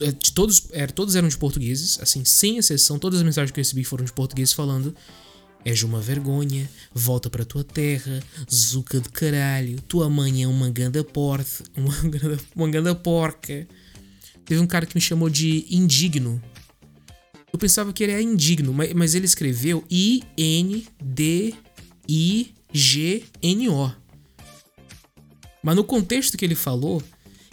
É, 0.00 0.12
De 0.12 0.32
todos, 0.32 0.68
era, 0.72 0.92
todos 0.92 1.16
eram 1.16 1.28
de 1.28 1.38
portugueses, 1.38 1.98
assim, 2.00 2.24
sem 2.24 2.58
exceção, 2.58 2.98
todas 2.98 3.20
as 3.20 3.24
mensagens 3.24 3.50
que 3.50 3.58
eu 3.58 3.62
recebi 3.62 3.84
foram 3.84 4.04
de 4.04 4.12
portugueses 4.12 4.52
falando. 4.52 4.94
És 5.66 5.82
uma 5.82 6.00
vergonha, 6.00 6.70
volta 6.94 7.28
pra 7.28 7.44
tua 7.44 7.64
terra, 7.64 8.22
zuca 8.48 9.00
de 9.00 9.08
caralho, 9.08 9.80
tua 9.82 10.08
mãe 10.08 10.44
é 10.44 10.46
uma 10.46 10.70
ganda 10.70 11.02
porta, 11.02 11.64
uma 11.76 11.92
ganda, 12.02 12.38
uma 12.54 12.70
ganda 12.70 12.94
porca. 12.94 13.66
Teve 14.44 14.60
um 14.60 14.66
cara 14.66 14.86
que 14.86 14.94
me 14.94 15.00
chamou 15.00 15.28
de 15.28 15.66
indigno. 15.68 16.40
Eu 17.52 17.58
pensava 17.58 17.92
que 17.92 18.04
ele 18.04 18.12
era 18.12 18.22
indigno, 18.22 18.72
mas, 18.72 18.92
mas 18.92 19.16
ele 19.16 19.26
escreveu 19.26 19.82
I-N-D-I-G-N-O. 19.90 20.86
Mas 25.64 25.74
no 25.74 25.82
contexto 25.82 26.38
que 26.38 26.44
ele 26.44 26.54
falou, 26.54 27.02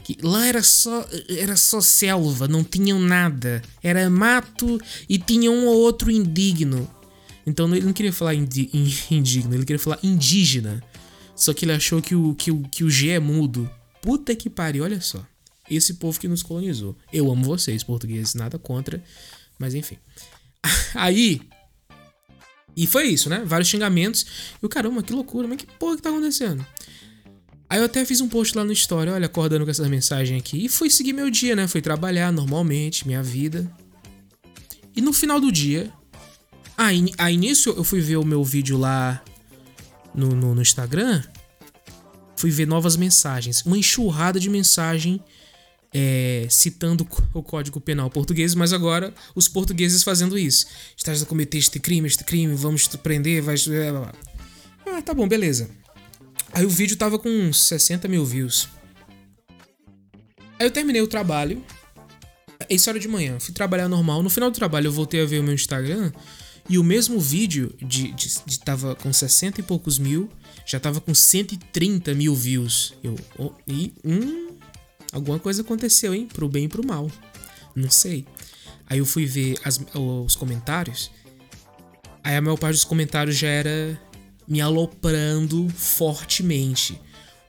que 0.03 0.19
lá 0.21 0.45
era 0.45 0.61
só 0.61 1.03
era 1.29 1.57
só 1.57 1.81
selva, 1.81 2.47
não 2.47 2.63
tinham 2.63 2.99
nada, 2.99 3.63
era 3.81 4.07
mato 4.07 4.79
e 5.09 5.17
tinha 5.17 5.49
um 5.49 5.65
ou 5.65 5.77
outro 5.79 6.11
indigno. 6.11 6.87
Então 7.45 7.73
ele 7.75 7.85
não 7.85 7.93
queria 7.93 8.13
falar 8.13 8.33
indi 8.35 8.69
in- 8.73 9.15
indigno, 9.17 9.53
ele 9.53 9.65
queria 9.65 9.79
falar 9.79 9.99
indígena. 10.03 10.81
Só 11.35 11.53
que 11.53 11.65
ele 11.65 11.71
achou 11.73 12.01
que 12.01 12.15
o, 12.15 12.35
que, 12.35 12.51
o, 12.51 12.61
que 12.63 12.83
o 12.83 12.89
G 12.89 13.09
é 13.09 13.19
mudo. 13.19 13.69
Puta 14.01 14.35
que 14.35 14.49
pariu, 14.49 14.83
olha 14.83 15.01
só. 15.01 15.25
Esse 15.69 15.95
povo 15.95 16.19
que 16.19 16.27
nos 16.27 16.43
colonizou. 16.43 16.95
Eu 17.11 17.31
amo 17.31 17.43
vocês, 17.43 17.83
portugueses, 17.83 18.33
nada 18.35 18.59
contra. 18.59 19.03
Mas 19.57 19.73
enfim. 19.73 19.97
Aí. 20.93 21.41
E 22.75 22.85
foi 22.87 23.07
isso, 23.07 23.29
né? 23.29 23.43
Vários 23.45 23.67
xingamentos. 23.69 24.25
E 24.61 24.65
o 24.65 24.69
caramba, 24.69 25.01
que 25.03 25.13
loucura, 25.13 25.47
mas 25.47 25.57
que 25.57 25.65
porra 25.65 25.95
que 25.95 26.01
tá 26.01 26.09
acontecendo? 26.09 26.65
Aí 27.69 27.79
eu 27.79 27.85
até 27.85 28.05
fiz 28.05 28.21
um 28.21 28.29
post 28.29 28.55
lá 28.55 28.63
no 28.63 28.71
Story, 28.71 29.09
olha, 29.09 29.25
acordando 29.25 29.65
com 29.65 29.71
essas 29.71 29.87
mensagens 29.87 30.39
aqui. 30.39 30.65
E 30.65 30.69
fui 30.69 30.89
seguir 30.89 31.13
meu 31.13 31.29
dia, 31.31 31.55
né? 31.55 31.67
Fui 31.67 31.81
trabalhar 31.81 32.31
normalmente, 32.31 33.07
minha 33.07 33.23
vida. 33.23 33.71
E 34.95 35.01
no 35.01 35.11
final 35.13 35.39
do 35.39 35.51
dia. 35.51 35.91
Aí, 36.77 37.11
aí 37.17 37.37
nisso 37.37 37.69
eu 37.71 37.83
fui 37.83 38.01
ver 38.01 38.17
o 38.17 38.25
meu 38.25 38.43
vídeo 38.43 38.77
lá 38.77 39.23
no, 40.13 40.29
no, 40.29 40.55
no 40.55 40.61
Instagram. 40.61 41.23
Fui 42.35 42.49
ver 42.49 42.67
novas 42.67 42.95
mensagens. 42.95 43.61
Uma 43.61 43.77
enxurrada 43.77 44.39
de 44.39 44.49
mensagem 44.49 45.23
é, 45.93 46.47
citando 46.49 47.07
o 47.33 47.43
Código 47.43 47.79
Penal 47.79 48.09
português, 48.09 48.55
mas 48.55 48.73
agora 48.73 49.13
os 49.35 49.47
portugueses 49.47 50.01
fazendo 50.03 50.37
isso. 50.37 50.65
Estás 50.97 51.21
a 51.21 51.25
cometer 51.25 51.59
este 51.59 51.79
crime, 51.79 52.07
este 52.07 52.23
crime, 52.23 52.55
vamos 52.55 52.87
te 52.87 52.97
prender, 52.97 53.41
vai. 53.43 53.55
Ah, 54.87 55.01
tá 55.01 55.13
bom, 55.13 55.27
beleza. 55.27 55.69
Aí 56.51 56.65
o 56.65 56.69
vídeo 56.69 56.97
tava 56.97 57.19
com 57.19 57.29
uns 57.29 57.63
60 57.63 58.07
mil 58.07 58.25
views. 58.25 58.67
Aí 60.59 60.65
eu 60.65 60.71
terminei 60.71 61.01
o 61.01 61.07
trabalho. 61.07 61.63
Isso 62.69 62.89
era 62.89 62.99
de 62.99 63.07
manhã, 63.07 63.39
fui 63.39 63.53
trabalhar 63.53 63.87
normal. 63.87 64.23
No 64.23 64.29
final 64.29 64.49
do 64.49 64.55
trabalho 64.55 64.87
eu 64.87 64.91
voltei 64.91 65.21
a 65.21 65.25
ver 65.25 65.39
o 65.39 65.43
meu 65.43 65.53
Instagram. 65.53 66.11
E 66.69 66.77
o 66.77 66.83
mesmo 66.83 67.19
vídeo 67.19 67.75
de, 67.81 68.11
de, 68.13 68.29
de 68.45 68.59
tava 68.59 68.95
com 68.95 69.11
60 69.11 69.59
e 69.59 69.63
poucos 69.63 69.99
mil, 69.99 70.29
já 70.65 70.79
tava 70.79 71.01
com 71.01 71.13
130 71.13 72.13
mil 72.13 72.33
views. 72.33 72.93
Eu, 73.03 73.15
oh, 73.37 73.51
e 73.67 73.93
hum, 74.03 74.55
alguma 75.11 75.37
coisa 75.39 75.61
aconteceu, 75.61 76.13
hein? 76.13 76.27
Pro 76.31 76.47
bem 76.47 76.65
e 76.65 76.69
pro 76.69 76.85
mal. 76.85 77.11
Não 77.75 77.89
sei. 77.89 78.25
Aí 78.87 78.99
eu 78.99 79.05
fui 79.05 79.25
ver 79.25 79.57
as- 79.63 79.79
os 79.93 80.35
comentários. 80.35 81.11
Aí 82.23 82.35
a 82.37 82.41
maior 82.41 82.57
parte 82.57 82.75
dos 82.75 82.85
comentários 82.85 83.35
já 83.37 83.49
era 83.49 83.99
me 84.47 84.61
aloprando 84.61 85.69
fortemente. 85.69 86.99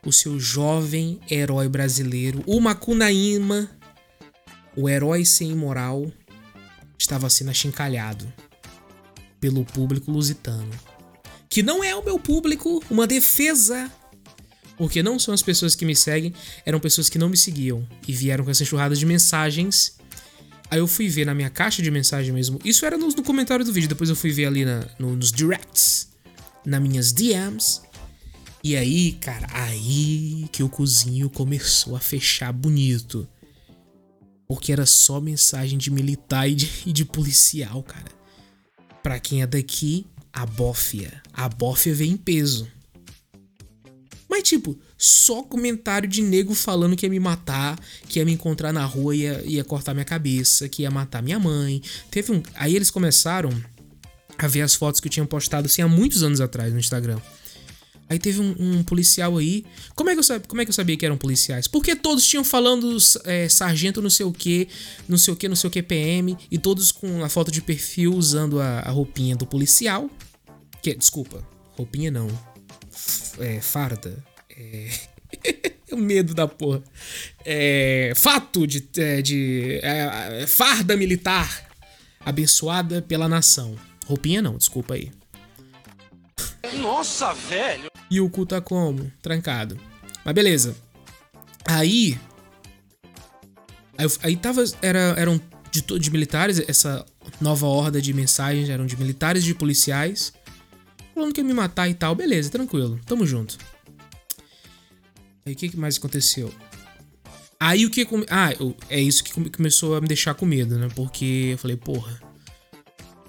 o 0.07 0.13
seu 0.13 0.39
jovem 0.39 1.19
herói 1.31 1.67
brasileiro, 1.67 2.43
o 2.47 2.61
Macunaíma, 2.61 3.71
o 4.77 4.87
herói 4.87 5.25
sem 5.25 5.55
moral, 5.55 6.13
estava 6.99 7.31
sendo 7.31 7.51
achincalhado 7.51 8.31
pelo 9.45 9.63
público 9.63 10.11
lusitano. 10.11 10.71
Que 11.51 11.63
não 11.63 11.85
é 11.85 11.95
o 11.95 12.03
meu 12.03 12.19
público, 12.19 12.83
uma 12.89 13.07
defesa. 13.07 13.93
Porque 14.75 15.03
não 15.03 15.19
são 15.19 15.35
as 15.35 15.43
pessoas 15.43 15.75
que 15.75 15.85
me 15.85 15.95
seguem, 15.95 16.33
eram 16.65 16.81
pessoas 16.81 17.11
que 17.11 17.19
não 17.19 17.29
me 17.29 17.37
seguiam 17.37 17.87
e 18.09 18.13
vieram 18.15 18.43
com 18.43 18.51
essa 18.51 18.63
enxurrada 18.63 18.97
de 18.97 19.05
mensagens. 19.05 19.99
Aí 20.71 20.79
eu 20.79 20.89
fui 20.89 21.11
ver 21.11 21.27
na 21.27 21.35
minha 21.35 21.51
caixa 21.51 21.83
de 21.83 21.91
mensagem 21.91 22.33
mesmo. 22.33 22.59
Isso 22.65 22.87
era 22.87 22.97
no, 22.97 23.07
no 23.09 23.23
comentário 23.23 23.67
do 23.67 23.71
vídeo, 23.71 23.87
depois 23.87 24.09
eu 24.09 24.17
fui 24.17 24.33
ver 24.33 24.47
ali 24.47 24.65
na, 24.65 24.89
no, 24.99 25.15
nos 25.15 25.31
directs, 25.31 26.09
nas 26.65 26.81
minhas 26.81 27.13
DMs. 27.13 27.83
E 28.63 28.75
aí, 28.75 29.13
cara, 29.13 29.47
aí 29.53 30.49
que 30.51 30.63
o 30.63 30.71
cozinho 30.71 31.29
começou 31.29 31.95
a 31.95 32.01
fechar 32.01 32.51
bonito. 32.51 33.29
Porque 34.49 34.73
era 34.73 34.87
só 34.87 35.21
mensagem 35.21 35.77
de 35.77 35.91
militar 35.91 36.49
e 36.49 36.55
de, 36.55 36.71
e 36.87 36.93
de 36.95 37.05
policial, 37.05 37.83
cara. 37.83 38.24
Pra 39.05 39.21
quem 39.21 39.43
é 39.43 39.47
daqui, 39.47 40.07
a 40.33 40.47
bófia. 40.47 41.21
A 41.31 41.47
bófia 41.47 41.95
vem 41.95 42.13
em 42.13 42.17
peso. 42.17 42.67
Mas, 44.27 44.45
tipo, 44.45 44.79
só 44.97 45.43
comentário 45.43 46.09
de 46.09 46.23
nego 46.23 46.55
falando 46.55 46.97
que 46.97 47.05
ia 47.05 47.11
me 47.11 47.21
matar, 47.21 47.79
que 48.09 48.19
ia 48.19 48.25
me 48.25 48.33
encontrar 48.33 48.73
na 48.73 48.83
rua 48.87 49.15
e 49.15 49.21
ia, 49.21 49.43
ia 49.45 49.63
cortar 49.63 49.93
minha 49.93 50.07
cabeça, 50.07 50.71
que 50.71 50.83
ia 50.83 50.91
matar 50.91 51.23
minha 51.23 51.39
mãe. 51.39 51.83
Teve 52.11 52.33
um. 52.33 52.43
Aí 52.55 52.75
eles 52.75 52.91
começaram 52.91 53.51
a 54.39 54.47
ver 54.49 54.63
as 54.63 54.75
fotos 54.75 55.03
que 55.03 55.09
eu 55.09 55.13
tinha 55.13 55.27
postado 55.27 55.67
assim 55.67 55.83
há 55.83 55.87
muitos 55.87 56.23
anos 56.23 56.41
atrás 56.41 56.73
no 56.73 56.79
Instagram. 56.79 57.21
Aí 58.09 58.19
teve 58.19 58.41
um, 58.41 58.55
um, 58.59 58.85
policial 58.85 59.39
aí. 59.39 59.65
Como 59.95 60.11
é, 60.11 60.13
que 60.13 60.19
eu 60.19 60.23
sabia, 60.23 60.47
como 60.47 60.61
é 60.61 60.65
que 60.65 60.71
eu 60.71 60.75
sabia 60.75 60.97
que 60.97 61.07
eram 61.07 61.17
policiais? 61.17 61.67
Porque 61.67 61.97
todos 61.97 62.27
tinham 62.27 62.45
falando 62.45 62.97
é, 63.25 63.49
sargento 63.49 64.03
não 64.03 64.11
sei 64.11 64.27
o 64.27 64.33
que, 64.33 64.69
não 65.09 65.17
sei 65.17 65.33
o 65.33 65.37
que, 65.37 65.49
não 65.49 65.57
sei 65.57 65.69
o 65.69 65.71
que 65.71 65.83
PM, 65.83 66.37
e 66.51 66.59
todos 66.59 66.93
com 66.93 67.25
a 67.25 67.29
foto 67.29 67.51
de 67.51 67.63
perfil 67.63 68.15
usando 68.15 68.61
a, 68.61 68.81
a 68.81 68.91
roupinha 68.91 69.35
do 69.35 69.47
policial. 69.47 70.11
Que, 70.83 70.95
desculpa, 70.95 71.47
roupinha 71.73 72.11
não. 72.11 72.29
F 72.93 73.43
é, 73.43 73.61
farda. 73.61 74.23
É. 74.51 74.91
o 75.91 75.97
medo 75.97 76.35
da 76.35 76.47
porra. 76.47 76.83
É, 77.45 78.13
fato 78.15 78.67
de, 78.67 78.87
é, 78.97 79.23
de 79.23 79.81
é, 79.83 80.47
farda 80.47 80.97
militar 80.97 81.71
abençoada 82.21 83.01
pela 83.03 83.29
nação. 83.29 83.77
Roupinha 84.07 84.43
não, 84.43 84.59
desculpa 84.59 84.95
aí. 84.95 85.11
Nossa, 86.73 87.33
velho! 87.33 87.91
E 88.11 88.21
o 88.21 88.29
cu 88.29 88.47
tá 88.47 88.61
como? 88.61 89.11
Trancado. 89.21 89.79
Mas 90.25 90.35
beleza. 90.35 90.77
Aí. 91.67 92.19
Aí, 93.97 94.07
aí 94.23 94.37
tava. 94.37 94.65
Era, 94.83 95.15
eram 95.19 95.41
de, 95.71 95.83
de 95.83 96.11
militares, 96.11 96.63
essa 96.69 97.05
nova 97.41 97.67
horda 97.67 98.01
de 98.01 98.13
mensagens 98.13 98.69
eram 98.69 98.87
de 98.87 98.97
militares 98.97 99.43
e 99.43 99.47
de 99.47 99.55
policiais. 99.55 100.33
Falando 101.15 101.33
que 101.33 101.41
ia 101.41 101.45
me 101.45 101.55
matar 101.55 101.89
e 101.89 101.95
tal. 101.95 102.15
Beleza, 102.15 102.51
tranquilo. 102.51 103.01
Tamo 103.07 103.27
junto. 103.27 103.59
Aí 105.47 105.53
o 105.53 105.57
que 105.57 105.77
mais 105.77 105.97
aconteceu? 105.97 106.53
Aí 107.59 107.87
o 107.87 107.91
que. 107.91 108.07
Ah, 108.31 108.51
é 108.89 109.01
isso 109.01 109.23
que 109.23 109.51
começou 109.51 109.97
a 109.97 110.01
me 110.01 110.09
deixar 110.09 110.35
com 110.35 110.45
medo, 110.45 110.79
né? 110.79 110.89
Porque 110.95 111.51
eu 111.53 111.59
falei, 111.59 111.77
porra 111.77 112.34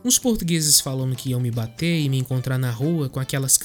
uns 0.06 0.20
portugueses 0.20 0.80
falando 0.80 1.16
que 1.16 1.32
iam 1.32 1.40
me 1.40 1.50
bater 1.50 2.00
e 2.00 2.08
me 2.08 2.20
encontrar 2.20 2.60
na 2.60 2.70
rua 2.70 3.10
com 3.10 3.20
aquelas. 3.20 3.58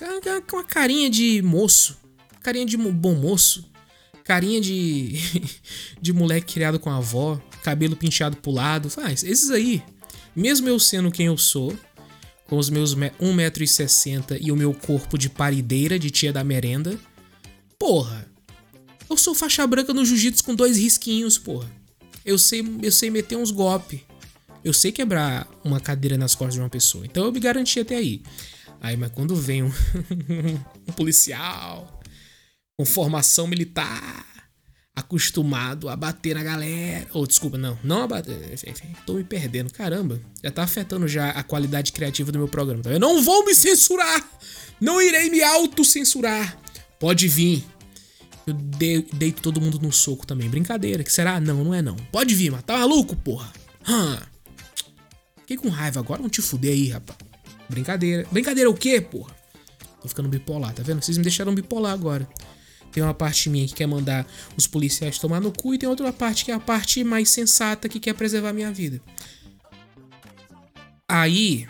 com 0.49 0.59
a 0.59 0.65
carinha 0.65 1.11
de 1.11 1.43
moço. 1.43 1.99
Carinha 2.43 2.65
de 2.65 2.79
bom 2.79 3.15
moço. 3.15 3.71
Carinha 4.25 4.59
de. 4.59 5.21
de 6.01 6.13
moleque 6.15 6.55
criado 6.55 6.81
com 6.81 6.89
a 6.89 6.97
avó. 6.97 7.39
Cabelo 7.63 7.95
pinchado 7.95 8.39
pro 8.39 8.51
lado. 8.51 8.89
Faz, 8.89 9.23
esses 9.23 9.51
aí. 9.51 9.83
Mesmo 10.35 10.67
eu 10.67 10.79
sendo 10.79 11.11
quem 11.11 11.27
eu 11.27 11.37
sou, 11.37 11.77
com 12.47 12.57
os 12.57 12.71
meus 12.71 12.95
1,60m 12.95 14.39
e 14.41 14.51
o 14.51 14.57
meu 14.57 14.73
corpo 14.73 15.19
de 15.19 15.29
parideira 15.29 15.99
de 15.99 16.11
tia 16.11 16.33
da 16.33 16.43
merenda. 16.43 16.99
Porra, 17.79 18.27
eu 19.11 19.17
sou 19.17 19.35
faixa 19.35 19.67
branca 19.67 19.93
no 19.93 20.05
jiu-jitsu 20.05 20.45
com 20.45 20.55
dois 20.55 20.79
risquinhos, 20.79 21.37
porra. 21.37 21.71
Eu 22.25 22.39
sei, 22.39 22.65
eu 22.83 22.93
sei 22.93 23.11
meter 23.11 23.37
uns 23.37 23.51
golpes. 23.51 24.01
Eu 24.65 24.73
sei 24.73 24.93
quebrar 24.93 25.49
uma 25.65 25.81
cadeira 25.81 26.17
nas 26.17 26.35
costas 26.35 26.55
de 26.55 26.61
uma 26.61 26.69
pessoa, 26.69 27.05
então 27.05 27.25
eu 27.25 27.33
me 27.33 27.41
garanti 27.41 27.81
até 27.81 27.97
aí. 27.97 28.23
Aí, 28.81 28.97
mas 28.97 29.11
quando 29.13 29.37
vem 29.37 29.63
um, 29.63 29.71
um 30.89 30.93
policial 30.93 32.01
com 32.79 32.85
formação 32.85 33.47
militar, 33.47 34.25
acostumado 34.95 35.89
a 35.89 35.97
bater 35.97 36.35
na 36.35 36.43
galera. 36.43 37.07
Ou, 37.13 37.23
oh, 37.23 37.27
desculpa, 37.27 37.59
não, 37.59 37.79
não 37.83 38.03
a 38.03 38.07
bater. 38.07 38.59
Tô 39.07 39.15
me 39.15 39.25
perdendo, 39.25 39.73
caramba. 39.73 40.21
Já 40.43 40.51
tá 40.51 40.63
afetando 40.63 41.07
já 41.09 41.31
a 41.31 41.43
qualidade 41.43 41.93
criativa 41.93 42.33
do 42.33 42.39
meu 42.39 42.49
programa. 42.49 42.83
Tá? 42.83 42.91
Eu 42.91 43.01
não 43.01 43.23
vou 43.23 43.45
me 43.45 43.55
censurar! 43.55 44.25
Não 44.81 45.01
irei 45.01 45.29
me 45.29 45.43
autocensurar. 45.43 46.57
Pode 46.99 47.29
vir. 47.29 47.65
Eu 48.47 48.55
deito 48.55 49.43
todo 49.43 49.61
mundo 49.61 49.79
no 49.79 49.93
soco 49.93 50.27
também. 50.27 50.49
Brincadeira, 50.49 51.05
que 51.05 51.13
será? 51.13 51.39
Não, 51.39 51.63
não 51.63 51.75
é 51.75 51.83
não. 51.83 51.97
Pode 52.11 52.35
vir, 52.35 52.51
mas 52.51 52.63
tá 52.63 52.79
maluco, 52.79 53.15
porra? 53.15 53.53
Hum. 53.87 54.17
Fiquei 55.51 55.57
com 55.57 55.69
raiva 55.69 55.99
agora, 55.99 56.23
não 56.23 56.29
te 56.29 56.41
fuder 56.41 56.71
aí, 56.71 56.91
rapaz. 56.91 57.19
Brincadeira. 57.69 58.25
Brincadeira 58.31 58.71
o 58.71 58.75
quê, 58.75 59.01
porra? 59.01 59.35
Tô 60.01 60.07
ficando 60.07 60.29
bipolar, 60.29 60.73
tá 60.73 60.81
vendo? 60.81 61.03
Vocês 61.03 61.19
me 61.19 61.25
deixaram 61.25 61.53
bipolar 61.53 61.93
agora. 61.93 62.29
Tem 62.93 63.03
uma 63.03 63.13
parte 63.13 63.51
minha 63.51 63.67
que 63.67 63.75
quer 63.75 63.87
mandar 63.89 64.25
os 64.57 64.69
policiais 64.69 65.19
tomar 65.19 65.41
no 65.41 65.51
cu 65.51 65.75
e 65.75 65.79
tem 65.79 65.89
outra 65.89 66.13
parte 66.13 66.45
que 66.45 66.53
é 66.53 66.55
a 66.55 66.61
parte 66.61 67.03
mais 67.03 67.31
sensata 67.31 67.89
que 67.89 67.99
quer 67.99 68.15
preservar 68.15 68.53
minha 68.53 68.71
vida. 68.71 69.03
Aí. 71.09 71.67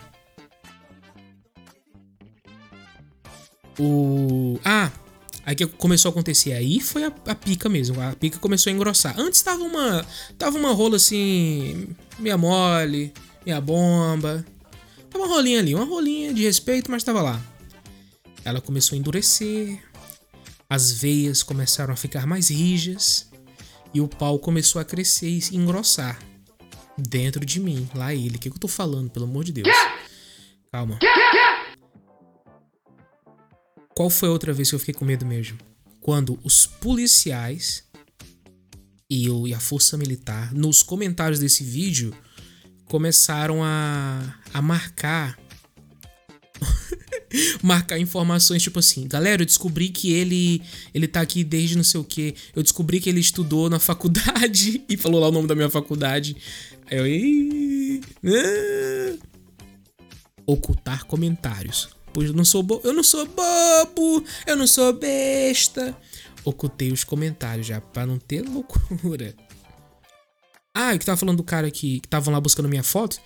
O. 3.79 4.59
Ah! 4.63 4.91
Aí 5.43 5.55
que 5.55 5.65
começou 5.65 6.09
a 6.09 6.11
acontecer. 6.11 6.53
Aí 6.53 6.79
foi 6.79 7.05
a, 7.05 7.11
a, 7.25 7.33
pica 7.33 7.67
mesmo. 7.67 7.99
A 7.99 8.11
pica 8.13 8.37
começou 8.37 8.71
a 8.71 8.75
engrossar. 8.75 9.19
Antes 9.19 9.41
tava 9.41 9.63
uma. 9.63 10.05
Tava 10.37 10.55
uma 10.55 10.71
rola 10.71 10.97
assim. 10.97 11.87
meia 12.19 12.37
mole 12.37 13.11
minha 13.45 13.59
bomba. 13.61 14.45
Tava 15.09 15.25
uma 15.25 15.33
rolinha 15.33 15.59
ali, 15.59 15.75
uma 15.75 15.85
rolinha 15.85 16.33
de 16.33 16.43
respeito, 16.43 16.89
mas 16.89 17.03
tava 17.03 17.21
lá. 17.21 17.41
Ela 18.43 18.61
começou 18.61 18.95
a 18.95 18.99
endurecer, 18.99 19.79
as 20.69 20.91
veias 20.91 21.43
começaram 21.43 21.93
a 21.93 21.97
ficar 21.97 22.25
mais 22.25 22.49
rijas 22.49 23.29
e 23.93 23.99
o 23.99 24.07
pau 24.07 24.39
começou 24.39 24.81
a 24.81 24.85
crescer 24.85 25.27
e 25.27 25.55
engrossar 25.55 26.17
dentro 26.97 27.45
de 27.45 27.59
mim. 27.59 27.87
Lá 27.93 28.13
ele, 28.13 28.37
o 28.37 28.39
que, 28.39 28.49
que 28.49 28.55
eu 28.55 28.59
tô 28.59 28.67
falando, 28.67 29.09
pelo 29.09 29.25
amor 29.25 29.43
de 29.43 29.51
Deus? 29.51 29.67
Calma. 30.71 30.97
Qual 33.93 34.09
foi 34.09 34.29
a 34.29 34.31
outra 34.31 34.53
vez 34.53 34.69
que 34.69 34.75
eu 34.75 34.79
fiquei 34.79 34.93
com 34.93 35.05
medo 35.05 35.25
mesmo? 35.25 35.57
Quando 35.99 36.39
os 36.43 36.65
policiais 36.65 37.83
e, 39.09 39.25
eu, 39.25 39.45
e 39.45 39.53
a 39.53 39.59
força 39.59 39.97
militar, 39.97 40.53
nos 40.53 40.81
comentários 40.81 41.39
desse 41.39 41.63
vídeo, 41.63 42.15
começaram 42.91 43.63
a, 43.63 44.35
a 44.53 44.61
marcar 44.61 45.39
marcar 47.63 47.97
informações 47.97 48.61
tipo 48.61 48.79
assim, 48.79 49.07
galera, 49.07 49.43
eu 49.43 49.45
descobri 49.45 49.87
que 49.87 50.11
ele 50.11 50.61
ele 50.93 51.07
tá 51.07 51.21
aqui 51.21 51.41
desde 51.41 51.77
não 51.77 51.85
sei 51.85 52.01
o 52.01 52.03
que, 52.03 52.35
eu 52.53 52.61
descobri 52.61 52.99
que 52.99 53.07
ele 53.07 53.21
estudou 53.21 53.69
na 53.69 53.79
faculdade 53.79 54.83
e 54.89 54.97
falou 54.97 55.21
lá 55.21 55.29
o 55.29 55.31
nome 55.31 55.47
da 55.47 55.55
minha 55.55 55.69
faculdade. 55.69 56.35
Aí 56.91 58.01
eu 58.21 58.33
ah. 58.35 59.17
ocultar 60.45 61.05
comentários. 61.05 61.87
Pois 62.13 62.27
eu 62.27 62.35
não 62.35 62.43
sou 62.43 62.61
bo 62.61 62.81
eu 62.83 62.91
não 62.91 63.03
sou 63.03 63.25
bobo, 63.25 64.21
eu 64.45 64.57
não 64.57 64.67
sou 64.67 64.91
besta. 64.91 65.95
Ocultei 66.43 66.91
os 66.91 67.05
comentários 67.05 67.67
já 67.67 67.79
para 67.79 68.05
não 68.05 68.19
ter 68.19 68.41
loucura. 68.41 69.33
Ah, 70.73 70.97
que 70.97 71.05
tava 71.05 71.17
falando 71.17 71.37
do 71.37 71.43
cara 71.43 71.69
que 71.69 71.97
estavam 71.97 72.33
lá 72.33 72.39
buscando 72.39 72.69
minha 72.69 72.83
foto. 72.83 73.19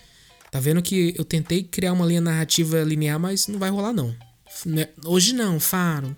Tá 0.52 0.60
vendo 0.60 0.82
que 0.82 1.14
eu 1.18 1.26
tentei 1.26 1.64
criar 1.64 1.94
uma 1.94 2.06
linha 2.06 2.22
narrativa 2.22 2.82
linear, 2.84 3.20
mas 3.20 3.48
não 3.48 3.60
vai 3.60 3.70
rolar 3.70 3.94
não. 3.94 4.16
Né, 4.66 4.88
hoje 5.06 5.34
não, 5.34 5.60
Faro. 5.60 6.16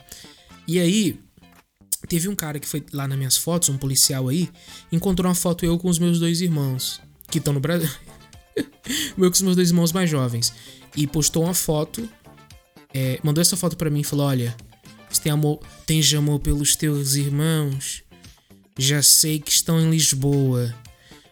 E 0.67 0.79
aí, 0.79 1.19
teve 2.07 2.29
um 2.29 2.35
cara 2.35 2.59
que 2.59 2.67
foi 2.67 2.83
lá 2.93 3.07
nas 3.07 3.17
minhas 3.17 3.37
fotos, 3.37 3.69
um 3.69 3.77
policial 3.77 4.27
aí, 4.27 4.49
encontrou 4.91 5.27
uma 5.27 5.35
foto 5.35 5.65
eu 5.65 5.77
com 5.77 5.89
os 5.89 5.99
meus 5.99 6.19
dois 6.19 6.41
irmãos, 6.41 7.01
que 7.29 7.39
estão 7.39 7.53
no 7.53 7.59
Brasil. 7.59 7.89
eu 8.55 9.29
com 9.29 9.35
os 9.35 9.41
meus 9.41 9.55
dois 9.55 9.69
irmãos 9.69 9.91
mais 9.91 10.09
jovens. 10.09 10.53
E 10.95 11.07
postou 11.07 11.43
uma 11.43 11.53
foto, 11.53 12.07
é, 12.93 13.19
mandou 13.23 13.41
essa 13.41 13.57
foto 13.57 13.75
para 13.75 13.89
mim 13.89 14.01
e 14.01 14.03
falou: 14.03 14.27
Olha, 14.27 14.55
você 15.09 15.21
tem 15.21 15.31
amor, 15.31 15.59
tens 15.85 16.13
amor 16.13 16.39
pelos 16.39 16.75
teus 16.75 17.15
irmãos? 17.15 18.03
Já 18.77 19.01
sei 19.01 19.39
que 19.39 19.51
estão 19.51 19.79
em 19.79 19.89
Lisboa 19.89 20.73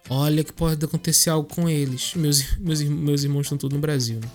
olha 0.09 0.43
que 0.43 0.53
pode 0.53 0.83
acontecer 0.83 1.29
algo 1.29 1.47
com 1.47 1.67
eles. 1.69 2.13
Meus, 2.15 2.57
meus, 2.57 2.81
meus 2.81 3.23
irmãos 3.23 3.41
estão 3.41 3.57
todos 3.57 3.75
no 3.75 3.81
Brasil. 3.81 4.19
Né? 4.19 4.29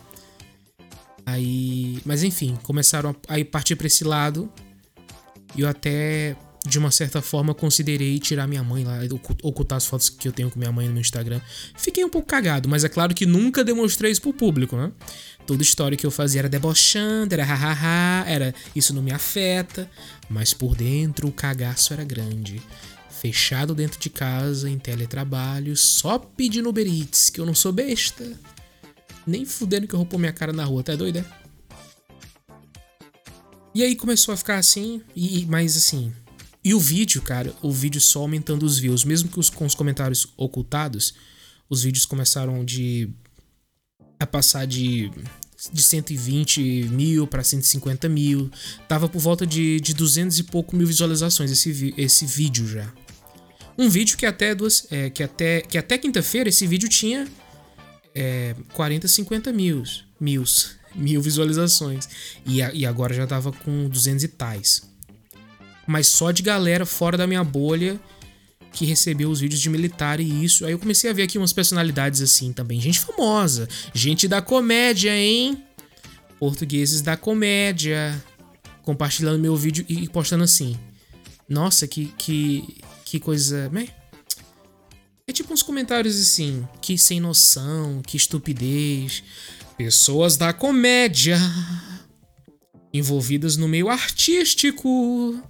Aí, 1.27 2.01
mas 2.05 2.23
enfim, 2.23 2.59
começaram 2.63 3.15
a, 3.29 3.37
a 3.37 3.45
partir 3.45 3.77
para 3.77 3.87
esse 3.87 4.05
lado. 4.05 4.51
E 5.57 5.63
eu 5.63 5.69
até, 5.69 6.37
de 6.67 6.79
uma 6.79 6.91
certa 6.91 7.21
forma, 7.21 7.55
considerei 7.55 8.19
tirar 8.19 8.47
minha 8.47 8.63
mãe 8.63 8.85
lá, 8.85 8.99
ocu- 9.13 9.37
ocultar 9.43 9.77
as 9.77 9.87
fotos 9.87 10.09
que 10.09 10.27
eu 10.27 10.33
tenho 10.33 10.51
com 10.51 10.59
minha 10.59 10.73
mãe 10.73 10.87
no 10.87 10.93
meu 10.93 11.01
Instagram. 11.01 11.41
Fiquei 11.77 12.05
um 12.05 12.09
pouco 12.09 12.27
cagado, 12.29 12.69
mas 12.69 12.85
é 12.85 12.89
claro 12.89 13.15
que 13.15 13.27
nunca 13.27 13.65
demonstrei 13.65 14.11
isso 14.11 14.21
pro 14.21 14.33
público, 14.33 14.77
né? 14.77 14.93
Toda 15.47 15.63
história 15.63 15.97
que 15.97 16.07
eu 16.07 16.11
fazia 16.11 16.43
era 16.43 16.49
debochando, 16.49 17.35
era 17.35 17.45
hahaha, 17.45 18.25
era 18.29 18.55
isso 18.77 18.95
não 18.95 19.03
me 19.03 19.11
afeta, 19.11 19.91
mas 20.29 20.55
por 20.55 20.77
dentro 20.77 21.27
o 21.27 21.33
cagaço 21.33 21.93
era 21.93 22.05
grande. 22.05 22.63
Fechado 23.21 23.75
dentro 23.75 24.01
de 24.01 24.09
casa, 24.09 24.71
em 24.71 24.79
teletrabalho, 24.79 25.77
só 25.77 26.19
pedindo 26.19 26.71
Uber 26.71 26.87
Eats, 26.87 27.29
que 27.29 27.39
eu 27.39 27.45
não 27.45 27.55
sou 27.55 27.71
besta. 27.71 28.33
Nem 29.27 29.45
fudendo 29.45 29.87
que 29.87 29.95
eu 29.95 29.99
vou 29.99 30.07
pôr 30.07 30.19
minha 30.19 30.33
cara 30.33 30.55
na 30.55 30.65
rua, 30.65 30.83
tá 30.83 30.97
doido, 30.97 31.19
é? 31.19 31.25
E 33.75 33.83
aí 33.83 33.95
começou 33.95 34.33
a 34.33 34.37
ficar 34.39 34.57
assim, 34.57 35.03
e 35.15 35.45
mas 35.45 35.77
assim. 35.77 36.15
E 36.65 36.73
o 36.73 36.81
vídeo, 36.81 37.21
cara, 37.21 37.55
o 37.61 37.71
vídeo 37.71 38.01
só 38.01 38.21
aumentando 38.21 38.65
os 38.65 38.79
views, 38.79 39.05
mesmo 39.05 39.29
que 39.29 39.39
os, 39.39 39.51
com 39.51 39.67
os 39.67 39.75
comentários 39.75 40.27
ocultados, 40.37 41.13
os 41.69 41.83
vídeos 41.83 42.07
começaram 42.07 42.65
de. 42.65 43.11
a 44.19 44.27
passar 44.27 44.67
de. 44.67 45.11
de 45.71 45.83
120 45.83 46.89
mil 46.91 47.27
pra 47.27 47.45
150 47.45 48.09
mil. 48.09 48.51
Tava 48.89 49.11
por 49.11 49.21
volta 49.21 49.47
de, 49.47 49.79
de 49.79 49.93
200 49.93 50.39
e 50.39 50.45
pouco 50.45 50.75
mil 50.75 50.87
visualizações 50.87 51.51
esse, 51.51 51.95
esse 51.99 52.25
vídeo 52.25 52.67
já. 52.67 52.91
Um 53.81 53.89
vídeo 53.89 54.17
que 54.17 54.27
até 54.27 54.55
duas. 54.55 54.87
é, 54.91 55.09
que 55.11 55.23
até, 55.23 55.61
que 55.63 55.79
até 55.79 55.97
quinta-feira 55.97 56.49
esse 56.49 56.67
vídeo 56.67 56.89
tinha 56.89 57.27
é, 58.15 58.55
40, 58.75 59.09
50 59.09 59.53
mil, 59.53 59.83
mil, 60.21 60.45
mil 60.95 61.23
visualizações. 61.23 62.09
E, 62.45 62.61
a- 62.63 62.73
e 62.75 62.85
agora 62.85 63.15
já 63.15 63.27
tava 63.27 63.53
com 63.53 63.89
200 63.89 64.25
e 64.25 64.29
tais. 64.29 64.83
Mas 65.87 66.07
só 66.09 66.31
de 66.31 66.43
galera 66.43 66.85
fora 66.85 67.17
da 67.17 67.27
minha 67.27 67.43
bolha 67.43 67.99
que 68.73 68.85
recebeu 68.85 69.29
os 69.31 69.41
vídeos 69.41 69.61
de 69.61 69.69
militar 69.69 70.21
e 70.21 70.45
isso. 70.45 70.65
Aí 70.65 70.73
eu 70.73 70.79
comecei 70.79 71.11
a 71.11 71.13
ver 71.13 71.23
aqui 71.25 71.39
umas 71.39 71.53
personalidades 71.53 72.21
assim 72.21 72.53
também. 72.53 72.81
Gente 72.81 73.01
famosa, 73.01 73.69
gente 73.95 74.29
da 74.29 74.41
comédia, 74.41 75.17
hein? 75.17 75.65
Portugueses 76.39 77.01
da 77.01 77.17
comédia. 77.17 78.23
Compartilhando 78.83 79.39
meu 79.41 79.57
vídeo 79.57 79.85
e 79.89 80.09
postando 80.09 80.45
assim. 80.45 80.77
Nossa, 81.49 81.87
que, 81.89 82.07
que, 82.17 82.79
que 83.11 83.19
coisa. 83.19 83.69
né? 83.71 83.89
É 85.27 85.33
tipo 85.33 85.53
uns 85.53 85.63
comentários 85.63 86.21
assim, 86.21 86.67
que 86.81 86.97
sem 86.97 87.21
noção, 87.21 88.03
que 88.03 88.17
estupidez. 88.17 89.25
Pessoas 89.77 90.37
da 90.37 90.53
comédia 90.53 91.37
envolvidas 92.93 93.57
no 93.57 93.67
meio 93.67 93.89
artístico. 93.89 95.43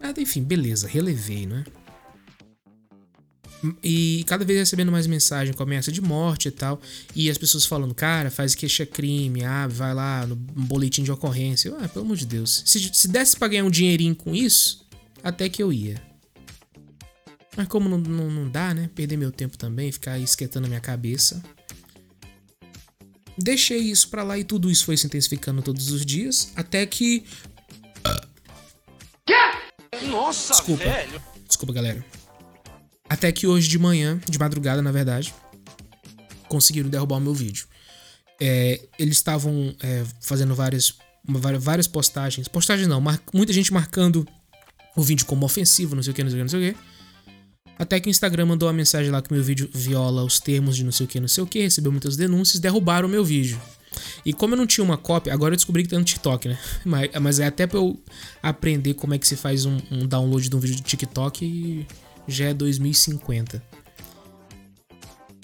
Nada, 0.00 0.20
enfim, 0.20 0.42
beleza, 0.42 0.86
relevei, 0.86 1.46
né? 1.46 1.64
E 3.82 4.24
cada 4.26 4.44
vez 4.44 4.58
recebendo 4.58 4.90
mais 4.90 5.06
mensagem 5.06 5.54
com 5.54 5.64
de 5.64 6.00
morte 6.00 6.48
e 6.48 6.50
tal. 6.50 6.80
E 7.14 7.30
as 7.30 7.38
pessoas 7.38 7.64
falando, 7.64 7.94
cara, 7.94 8.30
faz 8.30 8.54
queixa-crime, 8.54 9.44
ah, 9.44 9.68
vai 9.68 9.94
lá 9.94 10.26
no 10.26 10.34
boletim 10.34 11.04
de 11.04 11.12
ocorrência. 11.12 11.72
Ah, 11.80 11.88
pelo 11.88 12.04
amor 12.04 12.16
de 12.16 12.26
Deus. 12.26 12.62
Se, 12.66 12.90
se 12.92 13.08
desse 13.08 13.36
pra 13.36 13.48
ganhar 13.48 13.64
um 13.64 13.70
dinheirinho 13.70 14.16
com 14.16 14.34
isso, 14.34 14.84
até 15.22 15.48
que 15.48 15.62
eu 15.62 15.72
ia. 15.72 16.11
Mas 17.56 17.68
como 17.68 17.88
não, 17.88 17.98
não, 17.98 18.30
não 18.30 18.50
dá, 18.50 18.72
né? 18.72 18.90
Perder 18.94 19.16
meu 19.16 19.30
tempo 19.30 19.58
também, 19.58 19.92
ficar 19.92 20.18
esquentando 20.18 20.66
a 20.66 20.68
minha 20.68 20.80
cabeça. 20.80 21.42
Deixei 23.36 23.78
isso 23.78 24.08
pra 24.08 24.22
lá 24.22 24.38
e 24.38 24.44
tudo 24.44 24.70
isso 24.70 24.84
foi 24.84 24.96
se 24.96 25.06
intensificando 25.06 25.62
todos 25.62 25.90
os 25.90 26.04
dias. 26.04 26.52
Até 26.54 26.84
que. 26.86 27.24
Nossa, 30.08 30.52
Desculpa. 30.52 30.84
velho. 30.84 31.22
Desculpa, 31.46 31.72
galera. 31.72 32.04
Até 33.08 33.30
que 33.30 33.46
hoje 33.46 33.68
de 33.68 33.78
manhã, 33.78 34.20
de 34.28 34.38
madrugada, 34.38 34.80
na 34.80 34.90
verdade, 34.90 35.34
conseguiram 36.48 36.88
derrubar 36.88 37.16
o 37.16 37.20
meu 37.20 37.34
vídeo. 37.34 37.66
É, 38.40 38.80
eles 38.98 39.18
estavam 39.18 39.74
é, 39.80 40.04
fazendo 40.20 40.54
várias, 40.54 40.94
várias, 41.60 41.86
postagens. 41.86 42.48
Postagens 42.48 42.88
não, 42.88 43.02
muita 43.32 43.52
gente 43.52 43.72
marcando 43.72 44.26
o 44.96 45.02
vídeo 45.02 45.26
como 45.26 45.44
ofensivo, 45.46 45.94
não 45.94 46.02
sei 46.02 46.12
o 46.12 46.14
que, 46.14 46.24
não 46.24 46.30
sei 46.30 46.40
o 46.40 46.44
que, 46.44 46.52
não 46.54 46.60
sei 46.60 46.70
o 46.70 46.74
que. 46.74 46.91
Até 47.78 47.98
que 47.98 48.08
o 48.08 48.10
Instagram 48.10 48.46
mandou 48.46 48.68
uma 48.68 48.72
mensagem 48.72 49.10
lá 49.10 49.20
que 49.20 49.32
meu 49.32 49.42
vídeo 49.42 49.68
viola 49.72 50.22
os 50.22 50.38
termos 50.38 50.76
de 50.76 50.84
não 50.84 50.92
sei 50.92 51.06
o 51.06 51.08
que, 51.08 51.20
não 51.20 51.28
sei 51.28 51.42
o 51.42 51.46
que, 51.46 51.62
recebeu 51.62 51.90
muitas 51.90 52.16
denúncias, 52.16 52.60
derrubaram 52.60 53.08
o 53.08 53.10
meu 53.10 53.24
vídeo. 53.24 53.60
E 54.24 54.32
como 54.32 54.54
eu 54.54 54.58
não 54.58 54.66
tinha 54.66 54.84
uma 54.84 54.96
cópia, 54.96 55.32
agora 55.32 55.54
eu 55.54 55.56
descobri 55.56 55.82
que 55.82 55.88
tá 55.88 55.98
no 55.98 56.04
TikTok, 56.04 56.48
né? 56.48 56.58
Mas, 56.84 57.10
mas 57.20 57.40
é 57.40 57.46
até 57.46 57.66
pra 57.66 57.78
eu 57.78 57.98
aprender 58.42 58.94
como 58.94 59.14
é 59.14 59.18
que 59.18 59.26
se 59.26 59.36
faz 59.36 59.64
um, 59.64 59.78
um 59.90 60.06
download 60.06 60.48
de 60.48 60.56
um 60.56 60.58
vídeo 60.58 60.76
de 60.76 60.82
TikTok 60.82 61.44
e 61.44 61.86
já 62.26 62.46
é 62.46 62.54
2050. 62.54 63.62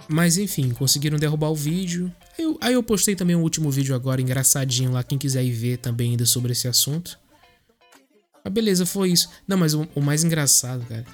Mas 0.08 0.38
enfim, 0.38 0.70
conseguiram 0.70 1.18
derrubar 1.18 1.50
o 1.50 1.54
vídeo. 1.54 2.12
Aí 2.38 2.44
eu, 2.44 2.58
aí 2.60 2.74
eu 2.74 2.82
postei 2.82 3.14
também 3.14 3.36
um 3.36 3.42
último 3.42 3.70
vídeo 3.70 3.94
agora, 3.94 4.22
engraçadinho 4.22 4.92
lá, 4.92 5.02
quem 5.02 5.18
quiser 5.18 5.44
ir 5.44 5.52
ver 5.52 5.78
também 5.78 6.12
ainda 6.12 6.24
sobre 6.24 6.52
esse 6.52 6.66
assunto. 6.66 7.18
Ah, 8.42 8.48
beleza, 8.48 8.86
foi 8.86 9.10
isso. 9.10 9.28
Não, 9.46 9.58
mas 9.58 9.74
o, 9.74 9.86
o 9.94 10.00
mais 10.00 10.24
engraçado, 10.24 10.84
cara, 10.86 11.04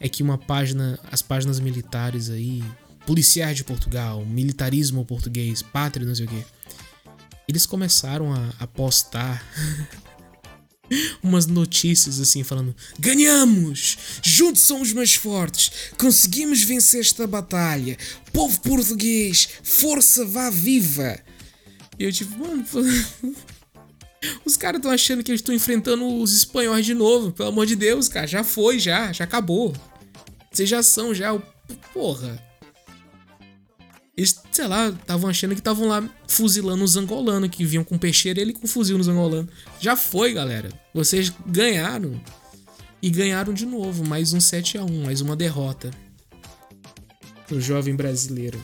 é 0.00 0.08
que 0.08 0.22
uma 0.22 0.38
página, 0.38 0.98
as 1.12 1.20
páginas 1.20 1.60
militares 1.60 2.30
aí, 2.30 2.64
policiais 3.06 3.56
de 3.56 3.64
Portugal, 3.64 4.24
militarismo 4.24 5.04
português, 5.04 5.62
pátria, 5.62 6.06
não 6.06 6.14
sei 6.14 6.24
o 6.24 6.28
quê. 6.28 6.42
Eles 7.46 7.66
começaram 7.66 8.32
a, 8.32 8.50
a 8.58 8.66
postar 8.66 9.44
umas 11.22 11.46
notícias 11.46 12.18
assim, 12.18 12.42
falando: 12.42 12.74
Ganhamos! 12.98 13.98
Juntos 14.22 14.62
somos 14.62 14.92
mais 14.94 15.14
fortes! 15.14 15.70
Conseguimos 15.98 16.62
vencer 16.62 17.00
esta 17.00 17.26
batalha! 17.26 17.98
Povo 18.32 18.58
português, 18.60 19.48
força 19.62 20.24
vá 20.24 20.48
viva! 20.48 21.20
E 21.98 22.04
eu, 22.04 22.12
tipo, 22.12 22.38
mano. 22.38 22.64
Os 24.44 24.56
caras 24.56 24.78
estão 24.78 24.90
achando 24.90 25.22
que 25.22 25.30
eles 25.30 25.40
estão 25.40 25.54
enfrentando 25.54 26.06
os 26.06 26.34
espanhóis 26.34 26.84
de 26.84 26.92
novo. 26.92 27.32
Pelo 27.32 27.48
amor 27.48 27.64
de 27.64 27.74
Deus, 27.74 28.06
cara. 28.06 28.26
Já 28.26 28.44
foi, 28.44 28.78
já. 28.78 29.10
Já 29.12 29.24
acabou. 29.24 29.74
Vocês 30.52 30.68
já 30.68 30.82
são, 30.82 31.14
já. 31.14 31.38
Porra. 31.92 32.42
Eles, 34.16 34.42
sei 34.50 34.66
lá, 34.66 34.88
estavam 34.88 35.30
achando 35.30 35.54
que 35.54 35.60
estavam 35.60 35.86
lá 35.88 36.06
fuzilando 36.28 36.84
os 36.84 36.96
angolanos, 36.96 37.48
que 37.50 37.64
vinham 37.64 37.84
com 37.84 37.96
peixeira 37.96 38.40
ele 38.40 38.52
com 38.52 38.66
fuzil 38.66 38.98
nos 38.98 39.08
angolanos. 39.08 39.50
Já 39.78 39.96
foi, 39.96 40.32
galera. 40.34 40.68
Vocês 40.92 41.32
ganharam. 41.46 42.20
E 43.00 43.08
ganharam 43.08 43.54
de 43.54 43.64
novo. 43.64 44.04
Mais 44.06 44.32
um 44.32 44.40
7 44.40 44.76
a 44.76 44.84
1 44.84 45.04
mais 45.04 45.20
uma 45.20 45.36
derrota. 45.36 45.90
O 47.50 47.60
jovem 47.60 47.94
brasileiro. 47.96 48.60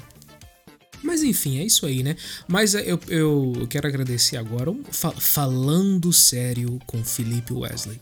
Mas 1.03 1.23
enfim, 1.23 1.59
é 1.59 1.65
isso 1.65 1.87
aí, 1.87 2.03
né? 2.03 2.17
Mas 2.49 2.75
é, 2.75 2.83
eu, 2.85 3.01
eu, 3.09 3.67
quero 3.71 3.87
agradecer 3.87 4.37
agora, 4.37 4.75
fa- 4.91 5.13
falando 5.13 6.13
sério 6.13 6.79
com 6.87 7.03
Felipe 7.05 7.53
Wesley. 7.53 8.01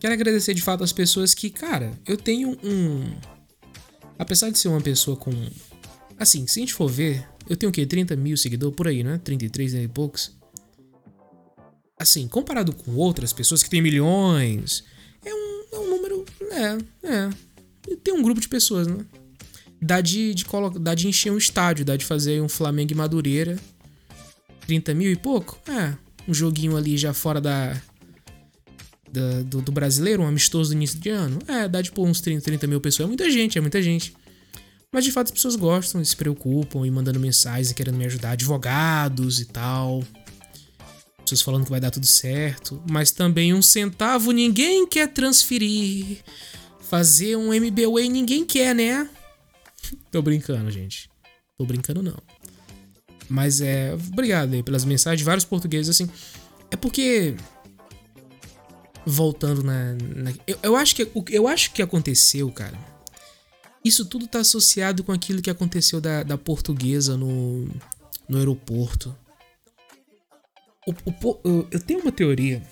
Quero 0.00 0.14
agradecer 0.14 0.54
de 0.54 0.62
fato 0.62 0.82
as 0.82 0.92
pessoas 0.92 1.34
que, 1.34 1.50
cara, 1.50 1.92
eu 2.06 2.16
tenho 2.16 2.56
um. 2.64 3.04
Apesar 4.18 4.50
de 4.50 4.58
ser 4.58 4.68
uma 4.68 4.80
pessoa 4.80 5.16
com. 5.16 5.30
Assim, 6.18 6.46
se 6.46 6.58
a 6.58 6.62
gente 6.62 6.74
for 6.74 6.88
ver, 6.90 7.26
eu 7.48 7.56
tenho 7.56 7.70
o 7.70 7.72
quê? 7.72 7.84
30 7.86 8.16
mil 8.16 8.36
seguidores 8.36 8.74
por 8.76 8.88
aí, 8.88 9.02
né? 9.04 9.18
33 9.22 9.74
e 9.74 9.88
poucos. 9.88 10.36
Assim, 11.98 12.26
comparado 12.28 12.74
com 12.74 12.92
outras 12.94 13.32
pessoas 13.32 13.62
que 13.62 13.68
têm 13.68 13.82
milhões, 13.82 14.84
é 15.24 15.34
um, 15.34 15.64
é 15.72 15.78
um 15.78 15.90
número. 15.90 16.24
É, 16.50 17.06
é. 17.06 17.30
Tem 18.02 18.14
um 18.14 18.22
grupo 18.22 18.40
de 18.40 18.48
pessoas, 18.48 18.86
né? 18.86 19.04
Dá 19.82 20.00
de, 20.00 20.34
de, 20.34 20.44
colo- 20.44 20.78
dá 20.78 20.94
de 20.94 21.08
encher 21.08 21.30
um 21.32 21.38
estádio, 21.38 21.84
dá 21.84 21.96
de 21.96 22.04
fazer 22.04 22.40
um 22.42 22.48
Flamengo 22.48 22.92
e 22.92 22.94
Madureira. 22.94 23.58
30 24.66 24.94
mil 24.94 25.10
e 25.10 25.16
pouco? 25.16 25.58
É. 25.70 25.94
Um 26.28 26.32
joguinho 26.34 26.76
ali 26.76 26.96
já 26.96 27.12
fora 27.12 27.40
da. 27.40 27.80
Da- 29.12 29.42
do, 29.42 29.60
do 29.62 29.72
brasileiro, 29.72 30.22
um 30.22 30.26
amistoso 30.26 30.70
do 30.70 30.76
início 30.76 30.98
de 30.98 31.08
ano. 31.08 31.38
É, 31.46 31.68
dá 31.68 31.82
tipo 31.82 32.04
uns 32.04 32.20
30, 32.20 32.42
30 32.42 32.66
mil 32.66 32.80
pessoas. 32.80 33.04
É 33.04 33.08
muita 33.08 33.30
gente, 33.30 33.58
é 33.58 33.60
muita 33.60 33.82
gente. 33.82 34.14
Mas 34.92 35.04
de 35.04 35.12
fato 35.12 35.26
as 35.26 35.32
pessoas 35.32 35.54
gostam, 35.56 36.04
se 36.04 36.16
preocupam 36.16 36.84
e 36.86 36.90
mandando 36.90 37.20
mensagens 37.20 37.70
e 37.70 37.74
querendo 37.74 37.96
me 37.96 38.04
ajudar. 38.06 38.32
Advogados 38.32 39.40
e 39.40 39.44
tal. 39.44 40.02
Pessoas 41.24 41.42
falando 41.42 41.64
que 41.64 41.70
vai 41.70 41.78
dar 41.80 41.90
tudo 41.90 42.06
certo. 42.06 42.82
Mas 42.90 43.10
também 43.12 43.54
um 43.54 43.62
centavo 43.62 44.32
ninguém 44.32 44.86
quer 44.86 45.08
transferir. 45.08 46.18
Fazer 46.80 47.36
um 47.36 47.54
MBWay 47.54 48.08
ninguém 48.08 48.44
quer, 48.44 48.74
né? 48.74 49.08
Tô 50.10 50.20
brincando, 50.20 50.70
gente. 50.72 51.08
Tô 51.56 51.64
brincando, 51.64 52.02
não. 52.02 52.16
Mas 53.28 53.60
é. 53.60 53.94
Obrigado 53.94 54.54
aí 54.54 54.62
pelas 54.62 54.84
mensagens. 54.84 55.24
Vários 55.24 55.44
portugueses, 55.44 55.88
assim. 55.88 56.10
É 56.68 56.76
porque. 56.76 57.36
Voltando 59.06 59.62
na. 59.62 59.94
na- 59.94 60.34
eu, 60.46 60.58
eu 60.62 60.76
acho 60.76 60.94
que, 60.94 61.10
eu 61.30 61.48
acho 61.48 61.72
que 61.72 61.82
aconteceu, 61.82 62.50
cara. 62.52 62.78
Isso 63.84 64.04
tudo 64.04 64.26
tá 64.26 64.40
associado 64.40 65.02
com 65.02 65.10
aquilo 65.12 65.40
que 65.40 65.48
aconteceu 65.50 66.00
da, 66.00 66.22
da 66.22 66.36
portuguesa 66.36 67.16
no, 67.16 67.66
no 68.28 68.36
aeroporto. 68.38 69.16
O- 70.86 70.92
o 71.44 71.66
eu, 71.70 71.80
tenho 71.80 72.00
uma 72.00 72.12
teoria 72.12 72.62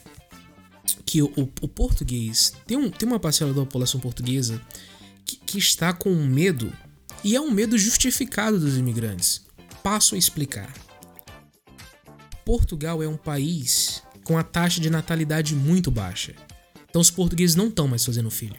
que 1.06 1.22
o, 1.22 1.26
o- 1.36 1.50
o 1.62 1.68
português 1.68 2.52
tem, 2.66 2.76
um, 2.76 2.90
tem 2.90 3.08
uma 3.08 3.18
parcela 3.20 3.52
da 3.54 3.60
população 3.62 3.98
portuguesa 4.00 4.60
que, 5.24 5.36
que 5.36 5.58
está 5.58 5.92
com 5.94 6.14
medo, 6.14 6.70
e 7.24 7.34
é 7.34 7.40
um 7.40 7.50
medo 7.50 7.78
justificado 7.78 8.58
dos 8.60 8.76
imigrantes. 8.76 9.46
Passo 9.82 10.14
a 10.14 10.18
explicar. 10.18 10.72
Portugal 12.44 13.02
é 13.02 13.08
um 13.08 13.16
país 13.16 14.02
com 14.28 14.36
a 14.36 14.42
taxa 14.42 14.78
de 14.78 14.90
natalidade 14.90 15.54
muito 15.54 15.90
baixa. 15.90 16.34
Então 16.90 17.00
os 17.00 17.10
portugueses 17.10 17.56
não 17.56 17.68
estão 17.68 17.88
mais 17.88 18.04
fazendo 18.04 18.30
filho. 18.30 18.56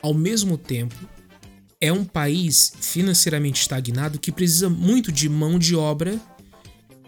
Ao 0.00 0.14
mesmo 0.14 0.56
tempo, 0.56 0.96
é 1.78 1.92
um 1.92 2.02
país 2.02 2.72
financeiramente 2.80 3.60
estagnado 3.60 4.18
que 4.18 4.32
precisa 4.32 4.70
muito 4.70 5.12
de 5.12 5.28
mão 5.28 5.58
de 5.58 5.76
obra 5.76 6.18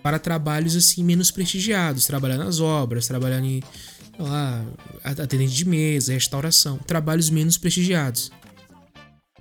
para 0.03 0.19
trabalhos 0.19 0.77
assim 0.77 1.03
menos 1.03 1.31
prestigiados, 1.31 2.05
trabalhar 2.05 2.37
nas 2.37 2.61
obras, 2.61 3.07
trabalhar 3.07 3.43
em 3.43 3.63
lá, 4.19 4.63
atendente 5.03 5.55
de 5.55 5.65
mesa, 5.65 6.13
restauração, 6.13 6.77
trabalhos 6.77 7.31
menos 7.31 7.57
prestigiados. 7.57 8.31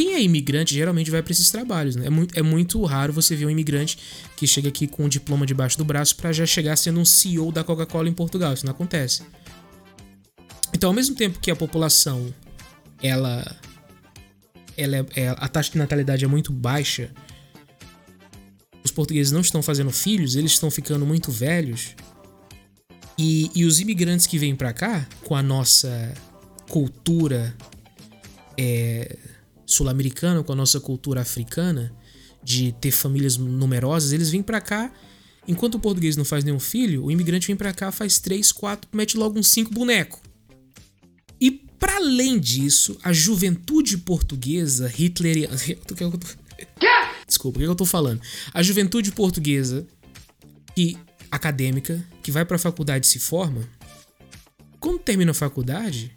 Quem 0.01 0.15
é 0.15 0.23
imigrante 0.23 0.73
geralmente 0.73 1.11
vai 1.11 1.21
para 1.21 1.31
esses 1.31 1.51
trabalhos, 1.51 1.95
né? 1.95 2.07
É 2.07 2.09
muito, 2.09 2.39
é 2.39 2.41
muito 2.41 2.83
raro 2.85 3.13
você 3.13 3.35
ver 3.35 3.45
um 3.45 3.51
imigrante 3.51 3.99
que 4.35 4.47
chega 4.47 4.67
aqui 4.67 4.87
com 4.87 5.05
um 5.05 5.07
diploma 5.07 5.45
debaixo 5.45 5.77
do 5.77 5.85
braço 5.85 6.15
para 6.15 6.31
já 6.31 6.43
chegar 6.43 6.75
sendo 6.75 6.99
um 6.99 7.05
CEO 7.05 7.51
da 7.51 7.63
Coca-Cola 7.63 8.09
em 8.09 8.13
Portugal. 8.13 8.51
Isso 8.51 8.65
não 8.65 8.71
acontece. 8.71 9.21
Então, 10.73 10.89
ao 10.89 10.93
mesmo 10.95 11.15
tempo 11.15 11.37
que 11.39 11.51
a 11.51 11.55
população 11.55 12.33
ela 12.99 13.45
ela 14.75 14.97
é, 14.97 15.05
é- 15.17 15.35
a 15.37 15.47
taxa 15.47 15.71
de 15.71 15.77
natalidade 15.77 16.25
é 16.25 16.27
muito 16.27 16.51
baixa, 16.51 17.11
os 18.83 18.89
portugueses 18.89 19.31
não 19.31 19.41
estão 19.41 19.61
fazendo 19.61 19.91
filhos, 19.91 20.35
eles 20.35 20.53
estão 20.53 20.71
ficando 20.71 21.05
muito 21.05 21.31
velhos. 21.31 21.95
E, 23.19 23.51
e 23.53 23.65
os 23.65 23.79
imigrantes 23.79 24.25
que 24.25 24.39
vêm 24.39 24.55
pra 24.55 24.73
cá, 24.73 25.07
com 25.23 25.35
a 25.35 25.43
nossa 25.43 26.11
cultura 26.67 27.55
é, 28.57 29.15
sul-americana, 29.73 30.43
com 30.43 30.51
a 30.51 30.55
nossa 30.55 30.79
cultura 30.79 31.21
africana, 31.21 31.93
de 32.43 32.71
ter 32.73 32.91
famílias 32.91 33.37
numerosas, 33.37 34.11
eles 34.11 34.29
vêm 34.29 34.41
pra 34.41 34.59
cá. 34.59 34.91
Enquanto 35.47 35.75
o 35.75 35.79
português 35.79 36.15
não 36.15 36.25
faz 36.25 36.43
nenhum 36.43 36.59
filho, 36.59 37.05
o 37.05 37.11
imigrante 37.11 37.47
vem 37.47 37.55
pra 37.55 37.73
cá, 37.73 37.91
faz 37.91 38.19
três, 38.19 38.51
quatro, 38.51 38.89
mete 38.93 39.17
logo 39.17 39.39
uns 39.39 39.47
cinco 39.47 39.73
bonecos. 39.73 40.19
E 41.39 41.51
para 41.79 41.95
além 41.95 42.39
disso, 42.39 42.97
a 43.03 43.11
juventude 43.11 43.97
portuguesa 43.97 44.91
hitleriana. 44.95 45.55
Desculpa, 47.27 47.57
o 47.57 47.61
que 47.61 47.67
eu 47.67 47.75
tô 47.75 47.85
falando? 47.85 48.21
A 48.53 48.61
juventude 48.61 49.11
portuguesa 49.11 49.87
que 50.75 50.97
acadêmica 51.31 52.03
que 52.21 52.31
vai 52.31 52.45
para 52.45 52.57
a 52.57 52.59
faculdade 52.59 53.07
e 53.07 53.09
se 53.09 53.19
forma, 53.19 53.67
quando 54.79 54.99
termina 54.99 55.31
a 55.31 55.33
faculdade, 55.33 56.11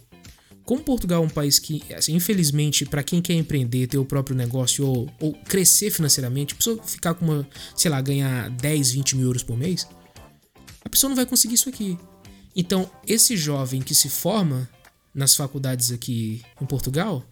como 0.64 0.82
Portugal 0.82 1.22
é 1.22 1.26
um 1.26 1.30
país 1.30 1.58
que, 1.58 1.82
assim, 1.92 2.14
infelizmente, 2.14 2.86
para 2.86 3.02
quem 3.02 3.20
quer 3.20 3.34
empreender, 3.34 3.86
ter 3.86 3.98
o 3.98 4.04
próprio 4.04 4.34
negócio 4.34 4.86
ou, 4.86 5.10
ou 5.20 5.32
crescer 5.32 5.90
financeiramente, 5.90 6.54
a 6.54 6.56
pessoa 6.56 6.82
ficar 6.82 7.14
com 7.14 7.24
uma, 7.26 7.48
sei 7.76 7.90
lá, 7.90 8.00
ganhar 8.00 8.48
10, 8.48 8.92
20 8.92 9.16
mil 9.16 9.26
euros 9.26 9.42
por 9.42 9.58
mês, 9.58 9.86
a 10.82 10.88
pessoa 10.88 11.10
não 11.10 11.16
vai 11.16 11.26
conseguir 11.26 11.54
isso 11.54 11.68
aqui. 11.68 11.98
Então, 12.56 12.90
esse 13.06 13.36
jovem 13.36 13.82
que 13.82 13.94
se 13.94 14.08
forma 14.08 14.68
nas 15.14 15.36
faculdades 15.36 15.92
aqui 15.92 16.42
em 16.60 16.64
Portugal, 16.64 17.22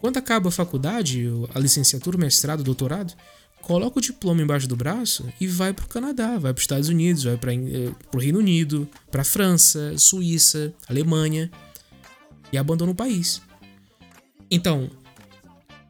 quando 0.00 0.18
acaba 0.18 0.48
a 0.48 0.52
faculdade, 0.52 1.26
a 1.52 1.58
licenciatura, 1.58 2.16
o 2.16 2.20
mestrado, 2.20 2.60
o 2.60 2.64
doutorado, 2.64 3.14
coloca 3.62 3.98
o 3.98 4.02
diploma 4.02 4.42
embaixo 4.42 4.68
do 4.68 4.76
braço 4.76 5.26
e 5.40 5.46
vai 5.46 5.72
para 5.72 5.84
o 5.84 5.88
Canadá, 5.88 6.38
vai 6.38 6.52
para 6.52 6.58
os 6.58 6.62
Estados 6.62 6.88
Unidos, 6.88 7.24
vai 7.24 7.36
para 7.36 7.52
o 8.14 8.18
Reino 8.18 8.38
Unido, 8.38 8.88
para 9.10 9.24
França, 9.24 9.98
Suíça, 9.98 10.72
Alemanha 10.88 11.50
e 12.52 12.58
abandona 12.58 12.92
o 12.92 12.94
país. 12.94 13.40
Então, 14.50 14.90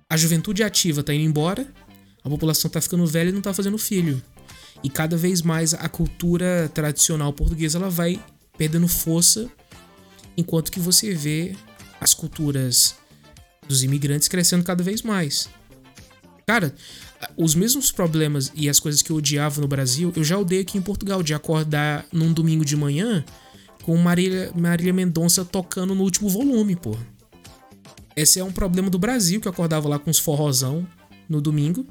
a 0.09 0.17
juventude 0.17 0.63
ativa 0.63 1.01
está 1.01 1.15
indo 1.15 1.25
embora, 1.25 1.67
a 2.23 2.29
população 2.29 2.69
está 2.69 2.81
ficando 2.81 3.07
velha 3.07 3.31
e 3.31 3.33
não 3.33 3.39
está 3.39 3.55
fazendo 3.55 3.79
filho. 3.79 4.23
E 4.83 4.91
cada 4.91 5.17
vez 5.17 5.43
mais 5.43 5.75
a 5.75 5.89
cultura 5.89 6.71
tradicional 6.75 7.33
portuguesa 7.33 7.79
ela 7.79 7.91
vai 7.91 8.23
perdendo 8.57 8.89
força, 8.89 9.51
enquanto 10.37 10.71
que 10.71 10.81
você 10.81 11.15
vê 11.15 11.55
as 12.01 12.15
culturas 12.15 12.97
dos 13.69 13.83
imigrantes 13.83 14.29
crescendo 14.29 14.65
cada 14.65 14.83
vez 14.83 15.03
mais. 15.03 15.49
Cara, 16.47 16.75
os 17.37 17.55
mesmos 17.55 17.93
problemas 17.93 18.51
e 18.55 18.69
as 18.69 18.81
coisas 18.81 19.03
que 19.03 19.11
eu 19.11 19.17
odiava 19.17 19.61
no 19.61 19.69
Brasil, 19.69 20.13
eu 20.17 20.25
já 20.25 20.37
odeio 20.37 20.63
aqui 20.63 20.77
em 20.77 20.83
Portugal, 20.83 21.23
de 21.23 21.33
acordar 21.35 22.05
num 22.13 22.33
domingo 22.33 22.65
de 22.65 22.77
manhã 22.77 23.25
com 23.91 23.97
Marília, 23.97 24.53
Marília 24.55 24.93
Mendonça 24.93 25.45
tocando 25.45 25.97
no 25.97 26.05
último 26.05 26.29
volume, 26.29 26.77
pô. 26.77 26.97
Esse 28.15 28.39
é 28.39 28.45
um 28.45 28.53
problema 28.53 28.89
do 28.89 29.01
Brasil, 29.01 29.41
que 29.41 29.49
eu 29.49 29.51
acordava 29.51 29.89
lá 29.89 29.99
com 29.99 30.09
os 30.09 30.21
forrozão 30.21 30.87
no 31.29 31.41
domingo. 31.41 31.85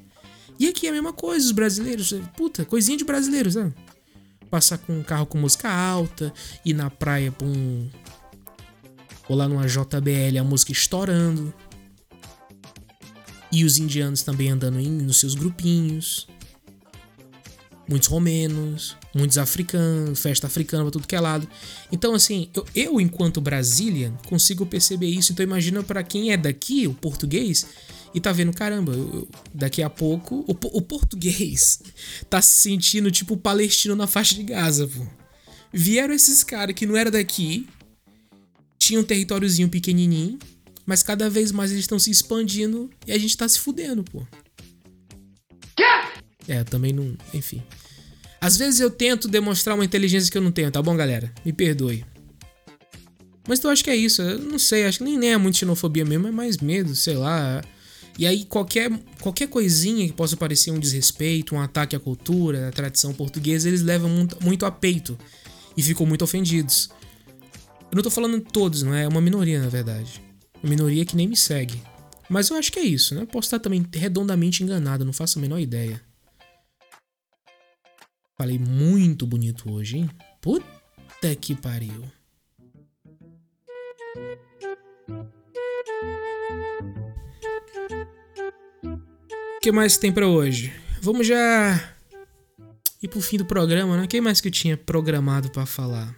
E 0.58 0.70
aqui 0.70 0.88
é 0.88 0.92
a 0.92 0.94
mesma 0.94 1.12
coisa, 1.12 1.46
os 1.46 1.52
brasileiros, 1.52 2.14
puta, 2.38 2.64
coisinha 2.64 2.98
de 2.98 3.04
brasileiros, 3.04 3.56
né? 3.56 3.74
Passar 4.50 4.78
com 4.78 4.98
um 4.98 5.04
carro 5.04 5.26
com 5.26 5.38
música 5.38 5.70
alta, 5.70 6.34
ir 6.64 6.74
na 6.74 6.90
praia 6.90 7.34
pra 7.34 7.46
um. 7.46 7.90
Ou 9.28 9.36
lá 9.36 9.50
numa 9.50 9.68
JBL, 9.68 10.40
a 10.40 10.44
música 10.46 10.72
estourando. 10.72 11.54
E 13.52 13.66
os 13.66 13.78
indianos 13.78 14.24
também 14.24 14.52
andando 14.52 14.80
em, 14.80 14.88
nos 14.88 15.20
seus 15.20 15.36
grupinhos. 15.36 16.30
Muitos 17.90 18.08
romenos, 18.08 18.96
muitos 19.16 19.38
africanos, 19.40 20.20
festa 20.22 20.46
africana 20.46 20.84
pra 20.84 20.92
tudo 20.92 21.08
que 21.08 21.16
é 21.16 21.20
lado. 21.20 21.48
Então, 21.92 22.14
assim, 22.14 22.50
eu, 22.54 22.66
eu 22.76 23.02
enquanto 23.02 23.42
Brasília, 23.42 24.14
consigo 24.28 24.64
perceber 24.66 25.08
isso. 25.08 25.32
Então, 25.32 25.44
imagina 25.44 25.82
para 25.82 26.04
quem 26.04 26.32
é 26.32 26.38
daqui, 26.38 26.86
o 26.86 26.94
português, 26.94 27.66
e 28.14 28.20
tá 28.20 28.32
vendo, 28.32 28.54
caramba, 28.54 28.94
eu- 28.94 29.28
daqui 29.54 29.82
a 29.82 29.90
pouco 29.90 30.46
o, 30.48 30.52
o 30.78 30.82
português 30.84 31.80
tá 32.30 32.42
se 32.42 32.62
sentindo 32.62 33.10
tipo 33.10 33.36
palestino 33.36 33.96
na 33.96 34.06
faixa 34.06 34.36
de 34.36 34.44
Gaza, 34.44 34.88
pô. 34.88 35.06
Vieram 35.74 36.14
esses 36.14 36.44
caras 36.44 36.76
que 36.76 36.86
não 36.86 36.96
era 36.96 37.10
daqui, 37.10 37.68
tinha 38.78 39.00
um 39.00 39.04
territóriozinho 39.04 39.68
pequenininho, 39.70 40.38
mas 40.86 41.02
cada 41.04 41.30
vez 41.30 41.52
mais 41.52 41.72
eles 41.72 41.84
estão 41.84 41.98
se 42.00 42.10
expandindo 42.12 42.90
e 43.06 43.12
a 43.12 43.18
gente 43.18 43.36
tá 43.36 43.48
se 43.50 43.60
fudendo, 43.60 44.04
pô. 44.04 44.26
É, 46.50 46.64
também 46.64 46.92
não. 46.92 47.16
Enfim. 47.34 47.62
Às 48.42 48.58
vezes 48.58 48.80
eu 48.80 48.90
tento 48.90 49.28
demonstrar 49.28 49.76
uma 49.76 49.86
inteligência 49.86 50.32
que 50.32 50.38
eu 50.38 50.42
não 50.42 50.52
tenho, 50.52 50.72
tá 50.72 50.82
bom, 50.82 50.96
galera? 50.96 51.32
Me 51.46 51.54
perdoe. 51.54 52.06
Mas 53.48 53.64
eu 53.64 53.70
acho 53.70 53.84
que 53.84 53.90
é 53.90 53.96
isso. 53.96 54.22
Eu 54.22 54.40
não 54.40 54.60
sei, 54.60 54.86
acho 54.86 55.00
que 55.00 55.04
nem, 55.04 55.18
nem 55.18 55.34
é 55.34 55.38
muito 55.38 55.58
xenofobia 55.58 56.06
mesmo, 56.06 56.28
é 56.28 56.32
mais 56.32 56.58
medo, 56.58 56.96
sei 56.96 57.16
lá. 57.16 57.62
E 58.18 58.28
aí 58.28 58.46
qualquer, 58.46 58.92
qualquer 59.22 59.48
coisinha 59.48 60.06
que 60.06 60.14
possa 60.14 60.36
parecer 60.36 60.72
um 60.72 60.80
desrespeito, 60.80 61.56
um 61.56 61.60
ataque 61.60 61.96
à 61.96 62.00
cultura, 62.00 62.68
à 62.68 62.72
tradição 62.72 63.14
portuguesa, 63.14 63.68
eles 63.68 63.82
levam 63.82 64.10
muito, 64.10 64.38
muito 64.44 64.66
a 64.66 64.72
peito 64.72 65.18
e 65.76 65.82
ficam 65.82 66.06
muito 66.06 66.24
ofendidos. 66.24 66.90
Eu 67.92 67.96
não 67.96 68.04
tô 68.04 68.12
falando 68.12 68.40
todos, 68.42 68.84
não 68.84 68.94
é? 68.94 69.04
É 69.04 69.08
uma 69.08 69.22
minoria, 69.22 69.62
na 69.62 69.70
verdade. 69.70 70.22
Uma 70.62 70.70
minoria 70.70 71.06
que 71.06 71.16
nem 71.16 71.28
me 71.28 71.36
segue. 71.36 71.82
Mas 72.30 72.50
eu 72.50 72.58
acho 72.58 72.72
que 72.72 72.80
é 72.80 72.84
isso, 72.84 73.16
né? 73.16 73.22
Eu 73.22 73.28
posso 73.28 73.48
estar 73.48 73.60
também 73.60 73.84
redondamente 73.94 74.64
enganado, 74.64 75.04
não 75.04 75.14
faço 75.14 75.40
a 75.40 75.42
menor 75.42 75.60
ideia. 75.60 76.00
Falei 78.40 78.58
muito 78.58 79.28
bonito 79.28 79.70
hoje, 79.70 79.98
hein? 79.98 80.10
Puta 80.40 81.36
que 81.42 81.54
pariu. 81.54 82.06
O 88.86 89.62
que 89.62 89.74
mais 89.74 89.98
tem 89.98 90.10
pra 90.10 90.26
hoje? 90.26 90.72
Vamos 91.02 91.28
já 91.28 91.94
ir 93.04 93.10
pro 93.10 93.20
fim 93.20 93.36
do 93.36 93.44
programa, 93.44 93.98
né? 93.98 94.08
Quem 94.08 94.22
mais 94.22 94.40
que 94.40 94.48
eu 94.48 94.52
tinha 94.54 94.78
programado 94.78 95.52
pra 95.52 95.66
falar? 95.66 96.16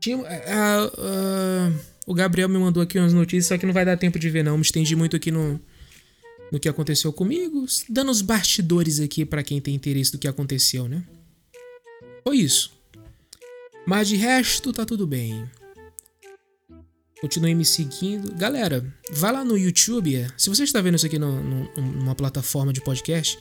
Tinha, 0.00 0.16
ah, 0.26 0.90
ah, 0.96 1.72
o 2.06 2.14
Gabriel 2.14 2.48
me 2.48 2.56
mandou 2.56 2.82
aqui 2.82 2.98
umas 2.98 3.12
notícias, 3.12 3.48
só 3.48 3.58
que 3.58 3.66
não 3.66 3.74
vai 3.74 3.84
dar 3.84 3.98
tempo 3.98 4.18
de 4.18 4.30
ver 4.30 4.42
não. 4.42 4.56
Me 4.56 4.62
estendi 4.62 4.96
muito 4.96 5.14
aqui 5.14 5.30
no, 5.30 5.60
no 6.50 6.58
que 6.60 6.68
aconteceu 6.68 7.12
comigo, 7.12 7.64
dando 7.88 8.10
os 8.10 8.20
bastidores 8.22 8.98
aqui 9.00 9.24
pra 9.24 9.42
quem 9.42 9.60
tem 9.60 9.74
interesse 9.74 10.12
do 10.12 10.18
que 10.18 10.26
aconteceu, 10.28 10.88
né? 10.88 11.02
Foi 12.24 12.36
isso. 12.38 12.72
Mas 13.86 14.08
de 14.08 14.16
resto, 14.16 14.72
tá 14.72 14.84
tudo 14.84 15.06
bem. 15.06 15.48
Continue 17.20 17.54
me 17.54 17.64
seguindo. 17.64 18.32
Galera, 18.34 18.84
vai 19.12 19.32
lá 19.32 19.44
no 19.44 19.56
YouTube. 19.56 20.16
é, 20.16 20.28
Se 20.36 20.48
você 20.48 20.64
está 20.64 20.80
vendo 20.80 20.94
isso 20.96 21.06
aqui 21.06 21.18
no- 21.18 21.42
no- 21.42 21.70
numa 21.76 22.14
plataforma 22.14 22.72
de 22.72 22.80
podcast, 22.80 23.38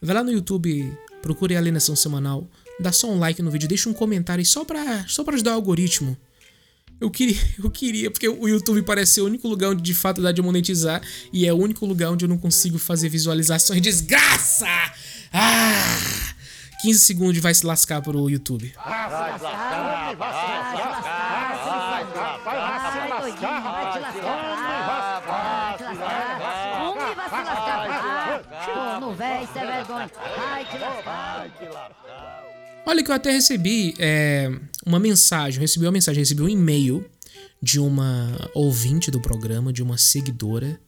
vai 0.00 0.14
lá 0.14 0.22
no 0.22 0.30
YouTube, 0.30 0.92
procure 1.22 1.56
a 1.56 1.58
alienação 1.58 1.96
semanal, 1.96 2.48
dá 2.78 2.92
só 2.92 3.10
um 3.10 3.18
like 3.18 3.40
no 3.40 3.50
vídeo, 3.50 3.68
deixa 3.68 3.88
um 3.88 3.94
comentário 3.94 4.44
só 4.44 4.64
pra, 4.64 5.06
só 5.08 5.24
pra 5.24 5.34
ajudar 5.34 5.52
o 5.52 5.54
algoritmo. 5.54 6.16
Eu 7.02 7.10
queria, 7.10 7.36
eu 7.58 7.68
queria, 7.68 8.10
porque 8.12 8.28
o 8.28 8.46
YouTube 8.46 8.80
parece 8.82 9.14
ser 9.14 9.22
o 9.22 9.24
único 9.24 9.48
lugar 9.48 9.70
onde 9.70 9.82
de 9.82 9.92
fato 9.92 10.22
dá 10.22 10.30
de 10.30 10.40
monetizar 10.40 11.02
e 11.32 11.44
é 11.44 11.52
o 11.52 11.56
único 11.56 11.84
lugar 11.84 12.12
onde 12.12 12.24
eu 12.24 12.28
não 12.28 12.38
consigo 12.38 12.78
fazer 12.78 13.08
visualizações. 13.08 13.80
Desgraça! 13.80 14.68
Ah! 15.32 16.32
15 16.80 17.00
segundos 17.00 17.36
e 17.38 17.40
vai 17.40 17.54
se 17.54 17.66
lascar 17.66 18.00
pro 18.02 18.30
YouTube. 18.30 18.72
Vai 18.76 19.08
se 19.08 19.14
lascar, 19.14 20.14
vai 20.16 20.32
se 20.32 20.38
lascar, 20.78 21.82
vai, 22.44 23.20
doidinho, 23.20 23.62
vai 23.62 23.92
te 23.92 23.98
lascar, 23.98 25.22
vai 25.26 25.76
te 25.76 25.82
lascar, 25.82 26.82
homem 26.82 27.14
vai 27.16 27.28
se 27.28 27.34
lascar, 27.34 28.42
vai, 28.76 29.00
no 29.00 29.12
véi, 29.12 29.48
cê 29.52 29.58
é 29.58 29.66
vergonha, 29.66 30.10
vai 30.36 30.64
te 30.64 30.78
lascar. 30.78 32.01
Olha 32.84 33.02
que 33.02 33.10
eu 33.10 33.14
até 33.14 33.30
recebi 33.30 33.94
é, 33.98 34.50
uma 34.84 34.98
mensagem, 34.98 35.60
recebi 35.60 35.86
uma 35.86 35.92
mensagem, 35.92 36.20
recebi 36.20 36.42
um 36.42 36.48
e-mail 36.48 37.04
de 37.62 37.78
uma 37.78 38.50
ouvinte 38.54 39.10
do 39.10 39.20
programa, 39.20 39.72
de 39.72 39.82
uma 39.82 39.96
seguidora. 39.96 40.80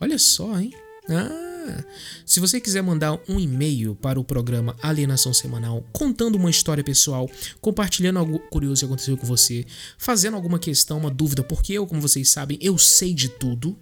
Olha 0.00 0.16
só, 0.16 0.58
hein? 0.58 0.72
Ah, 1.08 1.84
se 2.24 2.38
você 2.38 2.60
quiser 2.60 2.82
mandar 2.82 3.18
um 3.28 3.40
e-mail 3.40 3.96
para 3.96 4.18
o 4.18 4.24
programa 4.24 4.76
Alienação 4.80 5.34
Semanal, 5.34 5.84
contando 5.92 6.36
uma 6.36 6.50
história 6.50 6.84
pessoal, 6.84 7.28
compartilhando 7.60 8.20
algo 8.20 8.38
curioso 8.38 8.80
que 8.80 8.86
aconteceu 8.86 9.16
com 9.16 9.26
você, 9.26 9.66
fazendo 9.98 10.36
alguma 10.36 10.58
questão, 10.58 10.98
uma 10.98 11.10
dúvida, 11.10 11.42
porque 11.42 11.72
eu, 11.72 11.86
como 11.86 12.00
vocês 12.00 12.30
sabem, 12.30 12.58
eu 12.60 12.78
sei 12.78 13.12
de 13.12 13.28
tudo. 13.28 13.76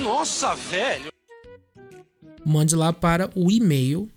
Nossa, 0.00 0.54
velho! 0.54 1.10
Mande 2.44 2.76
lá 2.76 2.92
para 2.92 3.30
o 3.34 3.50
e-mail 3.50 4.10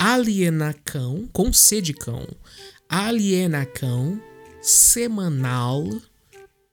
alienacão, 0.00 1.28
com 1.30 1.52
C 1.52 1.78
de 1.82 1.92
cão, 1.92 2.26
alienacão 2.88 4.18
semanal 4.62 5.86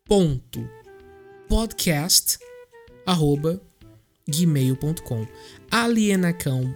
ponto 0.05 0.65
podcast 1.49 2.39
arroba 3.05 3.61
gmail.com 4.25 5.27
alienacão 5.69 6.73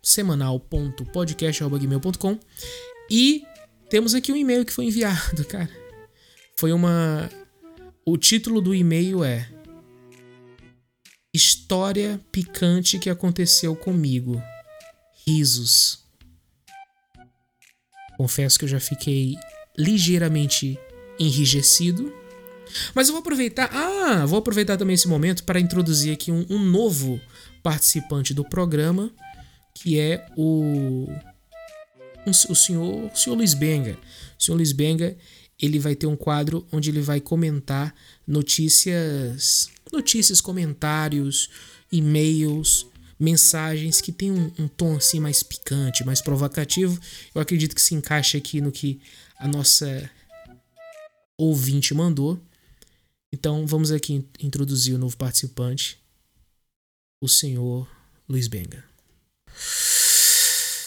semanal 0.00 0.60
ponto 0.60 1.04
podcast 1.06 1.64
arroba 1.64 1.80
gmail.com 1.80 2.38
e 3.10 3.42
temos 3.90 4.14
aqui 4.14 4.30
um 4.30 4.36
e-mail 4.36 4.64
que 4.64 4.72
foi 4.72 4.84
enviado, 4.84 5.44
cara. 5.50 5.70
Foi 6.56 6.70
uma 6.70 7.28
o 8.06 8.16
título 8.16 8.60
do 8.60 8.72
e-mail 8.72 9.24
é 9.24 9.48
História 11.34 12.20
picante 12.30 13.00
que 13.00 13.10
aconteceu 13.10 13.74
comigo. 13.74 14.40
Risos. 15.28 15.98
Confesso 18.16 18.58
que 18.58 18.64
eu 18.64 18.68
já 18.68 18.80
fiquei 18.80 19.36
ligeiramente 19.76 20.78
enrijecido. 21.20 22.12
Mas 22.94 23.08
eu 23.08 23.12
vou 23.12 23.20
aproveitar. 23.20 23.70
Ah, 23.72 24.24
vou 24.24 24.38
aproveitar 24.38 24.76
também 24.76 24.94
esse 24.94 25.06
momento 25.06 25.44
para 25.44 25.60
introduzir 25.60 26.12
aqui 26.14 26.32
um, 26.32 26.46
um 26.48 26.58
novo 26.58 27.20
participante 27.62 28.32
do 28.32 28.44
programa, 28.44 29.10
que 29.74 29.98
é 29.98 30.26
o. 30.36 31.06
Um, 32.26 32.30
o 32.30 32.54
senhor, 32.54 33.10
o 33.12 33.16
senhor 33.16 33.36
Luiz 33.36 33.54
Benga. 33.54 33.98
O 34.38 34.42
senhor 34.42 34.56
Luiz 34.56 34.72
Benga 34.72 35.16
ele 35.60 35.78
vai 35.78 35.94
ter 35.94 36.06
um 36.06 36.16
quadro 36.16 36.66
onde 36.72 36.88
ele 36.88 37.00
vai 37.00 37.20
comentar 37.20 37.94
notícias, 38.26 39.68
notícias, 39.92 40.40
comentários, 40.40 41.50
e-mails, 41.90 42.86
mensagens 43.18 44.00
que 44.00 44.12
tem 44.12 44.30
um, 44.30 44.52
um, 44.58 44.68
tom 44.68 44.96
assim 44.96 45.18
mais 45.18 45.42
picante, 45.42 46.04
mais 46.04 46.20
provocativo. 46.20 47.00
Eu 47.34 47.40
acredito 47.40 47.74
que 47.74 47.82
se 47.82 47.94
encaixa 47.94 48.38
aqui 48.38 48.60
no 48.60 48.70
que 48.70 49.00
a 49.38 49.48
nossa 49.48 50.10
ouvinte 51.36 51.92
mandou. 51.94 52.40
Então 53.32 53.66
vamos 53.66 53.90
aqui 53.90 54.24
introduzir 54.40 54.94
o 54.94 54.98
novo 54.98 55.16
participante, 55.16 55.98
o 57.20 57.28
senhor 57.28 57.88
Luiz 58.28 58.48
Benga. 58.48 58.84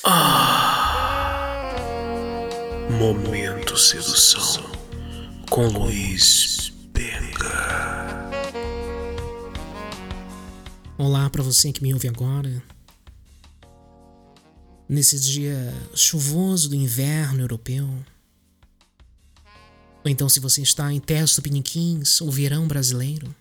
Ah, 0.03 1.41
momento 2.97 3.77
sedução 3.77 4.71
com 5.49 5.67
Luiz 5.67 6.71
Benga. 6.93 7.90
Olá 11.03 11.27
para 11.31 11.41
você 11.41 11.73
que 11.73 11.81
me 11.81 11.91
ouve 11.95 12.07
agora. 12.07 12.61
Nesse 14.87 15.19
dia 15.19 15.73
chuvoso 15.95 16.69
do 16.69 16.75
inverno 16.75 17.41
europeu. 17.41 17.87
Ou 20.03 20.11
então 20.11 20.29
se 20.29 20.39
você 20.39 20.61
está 20.61 20.93
em 20.93 20.99
terras 20.99 21.33
tupiniquins, 21.33 22.21
o 22.21 22.29
verão 22.29 22.67
brasileiro. 22.67 23.35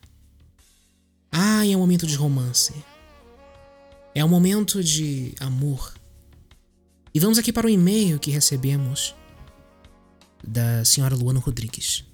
Ah, 1.31 1.66
é 1.66 1.77
um 1.77 1.81
momento 1.81 2.07
de 2.07 2.14
romance. 2.14 2.73
É 4.14 4.25
um 4.25 4.29
momento 4.29 4.83
de 4.83 5.35
amor. 5.38 5.92
E 7.12 7.20
vamos 7.20 7.37
aqui 7.37 7.53
para 7.53 7.66
o 7.66 7.70
e-mail 7.70 8.18
que 8.18 8.31
recebemos 8.31 9.14
da 10.42 10.83
senhora 10.83 11.14
Luana 11.14 11.40
Rodrigues. 11.40 12.07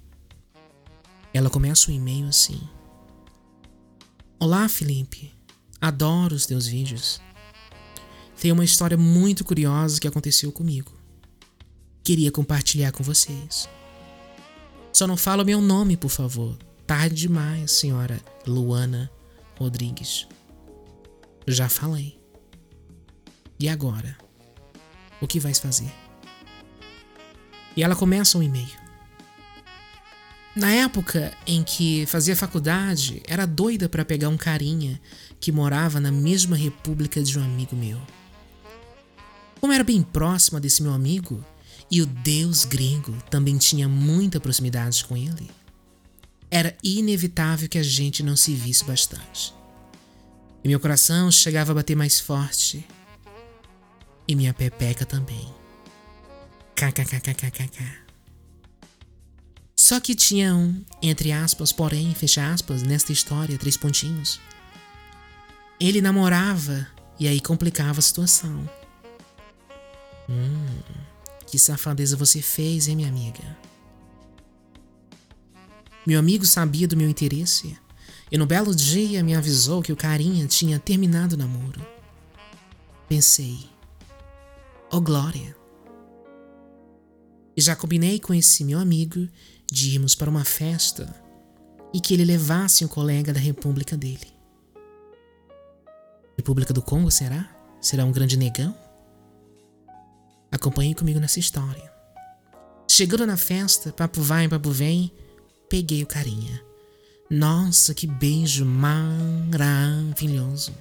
Ela 1.33 1.49
começa 1.49 1.89
o 1.89 1.93
e-mail 1.93 2.27
assim: 2.27 2.59
Olá, 4.37 4.67
Felipe. 4.67 5.36
Adoro 5.79 6.35
os 6.35 6.45
teus 6.45 6.67
vídeos. 6.67 7.21
Tem 8.39 8.51
uma 8.51 8.65
história 8.65 8.97
muito 8.97 9.43
curiosa 9.43 9.99
que 9.99 10.07
aconteceu 10.07 10.51
comigo. 10.51 10.91
Queria 12.03 12.31
compartilhar 12.31 12.91
com 12.91 13.03
vocês. 13.03 13.67
Só 14.93 15.05
não 15.05 15.17
fala 15.17 15.43
meu 15.43 15.61
nome, 15.61 15.97
por 15.97 16.09
favor. 16.09 16.57
Tarde 16.85 17.15
demais, 17.15 17.71
senhora 17.71 18.21
Luana 18.47 19.11
Rodrigues. 19.57 20.27
Já 21.47 21.67
falei. 21.67 22.19
E 23.59 23.67
agora? 23.67 24.17
O 25.19 25.27
que 25.27 25.39
vais 25.39 25.59
fazer? 25.59 25.91
E 27.75 27.83
ela 27.83 27.95
começa 27.95 28.37
um 28.37 28.43
e-mail. 28.43 28.86
Na 30.57 30.71
época 30.71 31.31
em 31.45 31.61
que 31.61 32.07
fazia 32.07 32.35
faculdade, 32.35 33.21
era 33.27 33.45
doida 33.45 33.87
para 33.87 34.03
pegar 34.03 34.27
um 34.27 34.35
carinha 34.35 34.99
que 35.39 35.51
morava 35.51 35.99
na 35.99 36.11
mesma 36.11 36.57
república 36.57 37.21
de 37.21 37.37
um 37.37 37.43
amigo 37.43 37.75
meu. 37.75 38.01
Como 39.61 39.71
era 39.71 39.83
bem 39.83 40.01
próxima 40.01 40.59
desse 40.59 40.81
meu 40.81 40.93
amigo, 40.93 41.45
e 41.91 42.01
o 42.01 42.07
deus 42.07 42.65
gringo 42.65 43.15
também 43.29 43.55
tinha 43.59 43.87
muita 43.87 44.39
proximidade 44.39 45.05
com 45.05 45.15
ele, 45.15 45.47
era 46.49 46.75
inevitável 46.83 47.69
que 47.69 47.77
a 47.77 47.83
gente 47.83 48.23
não 48.23 48.35
se 48.35 48.55
visse 48.55 48.83
bastante. 48.83 49.53
E 50.63 50.67
meu 50.67 50.79
coração 50.79 51.29
chegava 51.29 51.71
a 51.71 51.75
bater 51.75 51.95
mais 51.95 52.19
forte. 52.19 52.83
E 54.27 54.33
minha 54.33 54.55
pepeca 54.55 55.05
também. 55.05 55.53
KKKKKK. 56.75 58.06
Só 59.87 60.01
que 60.01 60.13
tinha 60.13 60.53
um, 60.53 60.83
entre 61.01 61.31
aspas, 61.31 61.71
porém, 61.71 62.13
fecha 62.13 62.51
aspas, 62.51 62.83
nesta 62.83 63.13
história, 63.13 63.57
três 63.57 63.77
pontinhos. 63.77 64.37
Ele 65.79 66.01
namorava 66.01 66.85
e 67.17 67.25
aí 67.25 67.39
complicava 67.39 67.99
a 67.99 68.01
situação. 68.01 68.69
Hum, 70.29 70.79
que 71.49 71.57
safadeza 71.57 72.17
você 72.17 72.41
fez, 72.41 72.89
hein, 72.89 72.97
minha 72.97 73.07
amiga? 73.07 73.57
Meu 76.05 76.19
amigo 76.19 76.45
sabia 76.45 76.85
do 76.85 76.97
meu 76.97 77.07
interesse 77.07 77.79
e 78.29 78.37
no 78.37 78.45
belo 78.45 78.75
dia 78.75 79.23
me 79.23 79.35
avisou 79.35 79.81
que 79.81 79.93
o 79.93 79.95
carinha 79.95 80.47
tinha 80.47 80.79
terminado 80.79 81.35
o 81.35 81.37
namoro. 81.37 81.79
Pensei, 83.07 83.57
oh 84.91 84.99
glória! 84.99 85.55
E 87.55 87.61
já 87.61 87.73
combinei 87.73 88.19
com 88.19 88.33
esse 88.33 88.65
meu 88.65 88.79
amigo 88.79 89.29
de 89.71 89.91
irmos 89.91 90.15
para 90.15 90.29
uma 90.29 90.45
festa 90.45 91.13
e 91.93 91.99
que 91.99 92.13
ele 92.13 92.25
levasse 92.25 92.85
um 92.85 92.87
colega 92.87 93.33
da 93.33 93.39
república 93.39 93.97
dele. 93.97 94.27
República 96.37 96.73
do 96.73 96.81
Congo, 96.81 97.09
será? 97.09 97.49
Será 97.81 98.05
um 98.05 98.11
grande 98.11 98.37
negão? 98.37 98.75
Acompanhe 100.51 100.95
comigo 100.95 101.19
nessa 101.19 101.39
história. 101.39 101.91
Chegando 102.89 103.27
na 103.27 103.37
festa, 103.37 103.91
papo 103.91 104.21
vai, 104.21 104.47
papo 104.47 104.71
vem, 104.71 105.11
peguei 105.69 106.01
o 106.03 106.07
carinha. 106.07 106.61
Nossa, 107.29 107.93
que 107.93 108.07
beijo 108.07 108.65
maravilhoso. 108.65 110.73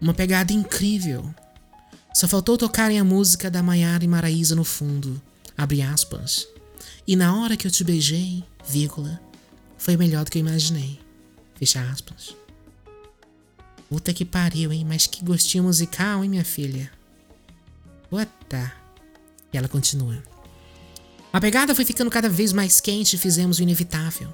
Uma 0.00 0.12
pegada 0.12 0.52
incrível. 0.52 1.34
Só 2.14 2.28
faltou 2.28 2.58
tocarem 2.58 2.98
a 2.98 3.04
música 3.04 3.50
da 3.50 3.62
Maiara 3.62 4.04
e 4.04 4.08
Maraísa 4.08 4.54
no 4.54 4.64
fundo. 4.64 5.20
Abre 5.56 5.80
aspas. 5.80 6.46
E 7.06 7.14
na 7.14 7.36
hora 7.40 7.56
que 7.56 7.66
eu 7.66 7.70
te 7.70 7.84
beijei, 7.84 8.42
vírgula, 8.66 9.20
foi 9.78 9.96
melhor 9.96 10.24
do 10.24 10.30
que 10.30 10.38
eu 10.38 10.40
imaginei. 10.40 10.98
Fecha 11.54 11.80
aspas. 11.90 12.34
Puta 13.88 14.12
que 14.12 14.24
pariu, 14.24 14.72
hein? 14.72 14.84
Mas 14.84 15.06
que 15.06 15.24
gostinho 15.24 15.64
musical, 15.64 16.24
hein, 16.24 16.30
minha 16.30 16.44
filha? 16.44 16.90
Puta. 18.10 18.72
E 19.52 19.56
ela 19.56 19.68
continua. 19.68 20.20
A 21.32 21.40
pegada 21.40 21.74
foi 21.74 21.84
ficando 21.84 22.10
cada 22.10 22.28
vez 22.28 22.52
mais 22.52 22.80
quente 22.80 23.14
e 23.14 23.18
fizemos 23.18 23.58
o 23.58 23.62
inevitável. 23.62 24.28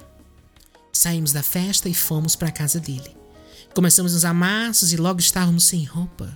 Saímos 0.91 1.31
da 1.31 1.43
festa 1.43 1.87
e 1.87 1.93
fomos 1.93 2.35
para 2.35 2.47
a 2.47 2.51
casa 2.51 2.79
dele. 2.79 3.15
Começamos 3.75 4.13
nos 4.13 4.25
amassos 4.25 4.93
e 4.93 4.97
logo 4.97 5.19
estávamos 5.19 5.65
sem 5.65 5.83
roupa. 5.83 6.35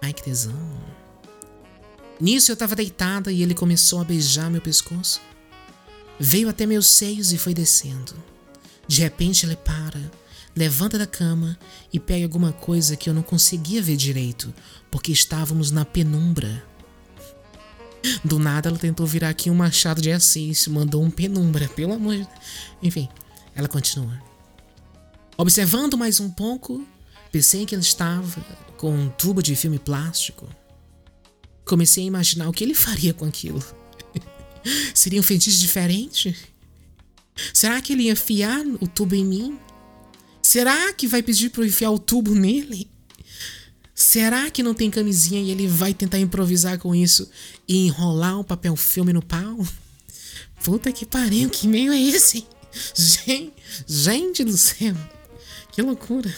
Ai 0.00 0.12
que 0.12 0.22
tesão. 0.22 0.54
Nisso 2.20 2.50
eu 2.50 2.56
tava 2.56 2.74
deitada 2.74 3.30
e 3.30 3.42
ele 3.42 3.54
começou 3.54 4.00
a 4.00 4.04
beijar 4.04 4.50
meu 4.50 4.60
pescoço. 4.60 5.20
Veio 6.18 6.48
até 6.48 6.64
meus 6.64 6.86
seios 6.86 7.32
e 7.32 7.38
foi 7.38 7.52
descendo. 7.52 8.14
De 8.88 9.02
repente 9.02 9.44
ele 9.44 9.56
para, 9.56 10.00
levanta 10.54 10.98
da 10.98 11.06
cama 11.06 11.58
e 11.92 12.00
pega 12.00 12.24
alguma 12.24 12.52
coisa 12.52 12.96
que 12.96 13.10
eu 13.10 13.14
não 13.14 13.22
conseguia 13.22 13.82
ver 13.82 13.96
direito, 13.96 14.54
porque 14.90 15.12
estávamos 15.12 15.70
na 15.70 15.84
penumbra. 15.84 16.64
Do 18.24 18.38
nada 18.38 18.68
ela 18.68 18.78
tentou 18.78 19.06
virar 19.06 19.28
aqui 19.28 19.50
um 19.50 19.54
machado 19.54 20.00
de 20.00 20.10
Assis, 20.10 20.66
mandou 20.68 21.02
um 21.02 21.10
penumbra, 21.10 21.68
pelo 21.68 21.92
amor 21.92 22.16
de 22.16 22.28
Enfim, 22.82 23.08
ela 23.54 23.68
continua. 23.68 24.22
Observando 25.36 25.98
mais 25.98 26.18
um 26.18 26.30
pouco, 26.30 26.86
pensei 27.30 27.66
que 27.66 27.74
ele 27.74 27.82
estava 27.82 28.40
com 28.78 28.90
um 28.90 29.08
tubo 29.10 29.42
de 29.42 29.54
filme 29.54 29.78
plástico. 29.78 30.48
Comecei 31.66 32.04
a 32.04 32.06
imaginar 32.06 32.48
o 32.48 32.52
que 32.52 32.64
ele 32.64 32.74
faria 32.74 33.12
com 33.12 33.24
aquilo. 33.24 33.62
Seria 34.94 35.20
um 35.20 35.22
feitiço 35.22 35.58
diferente? 35.58 36.34
Será 37.52 37.80
que 37.82 37.92
ele 37.92 38.04
ia 38.04 38.12
enfiar 38.12 38.64
o 38.80 38.86
tubo 38.86 39.14
em 39.14 39.24
mim? 39.24 39.58
Será 40.40 40.92
que 40.92 41.08
vai 41.08 41.22
pedir 41.22 41.50
para 41.50 41.62
eu 41.62 41.66
enfiar 41.66 41.90
o 41.90 41.98
tubo 41.98 42.34
nele? 42.34 42.88
Será 43.94 44.50
que 44.50 44.62
não 44.62 44.74
tem 44.74 44.90
camisinha 44.90 45.40
e 45.40 45.50
ele 45.50 45.66
vai 45.66 45.92
tentar 45.92 46.18
improvisar 46.20 46.78
com 46.78 46.94
isso 46.94 47.28
e 47.66 47.86
enrolar 47.86 48.38
um 48.38 48.44
papel 48.44 48.76
filme 48.76 49.12
no 49.12 49.22
pau? 49.22 49.66
Puta 50.62 50.92
que 50.92 51.04
pariu, 51.04 51.50
que 51.50 51.66
meio 51.66 51.92
é 51.92 52.00
esse? 52.00 52.46
Gente, 52.94 53.54
gente 53.86 54.44
do 54.44 54.56
céu, 54.56 54.94
que 55.72 55.82
loucura. 55.82 56.32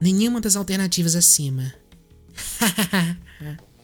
Nenhuma 0.00 0.40
das 0.40 0.56
alternativas 0.56 1.14
acima. 1.14 1.74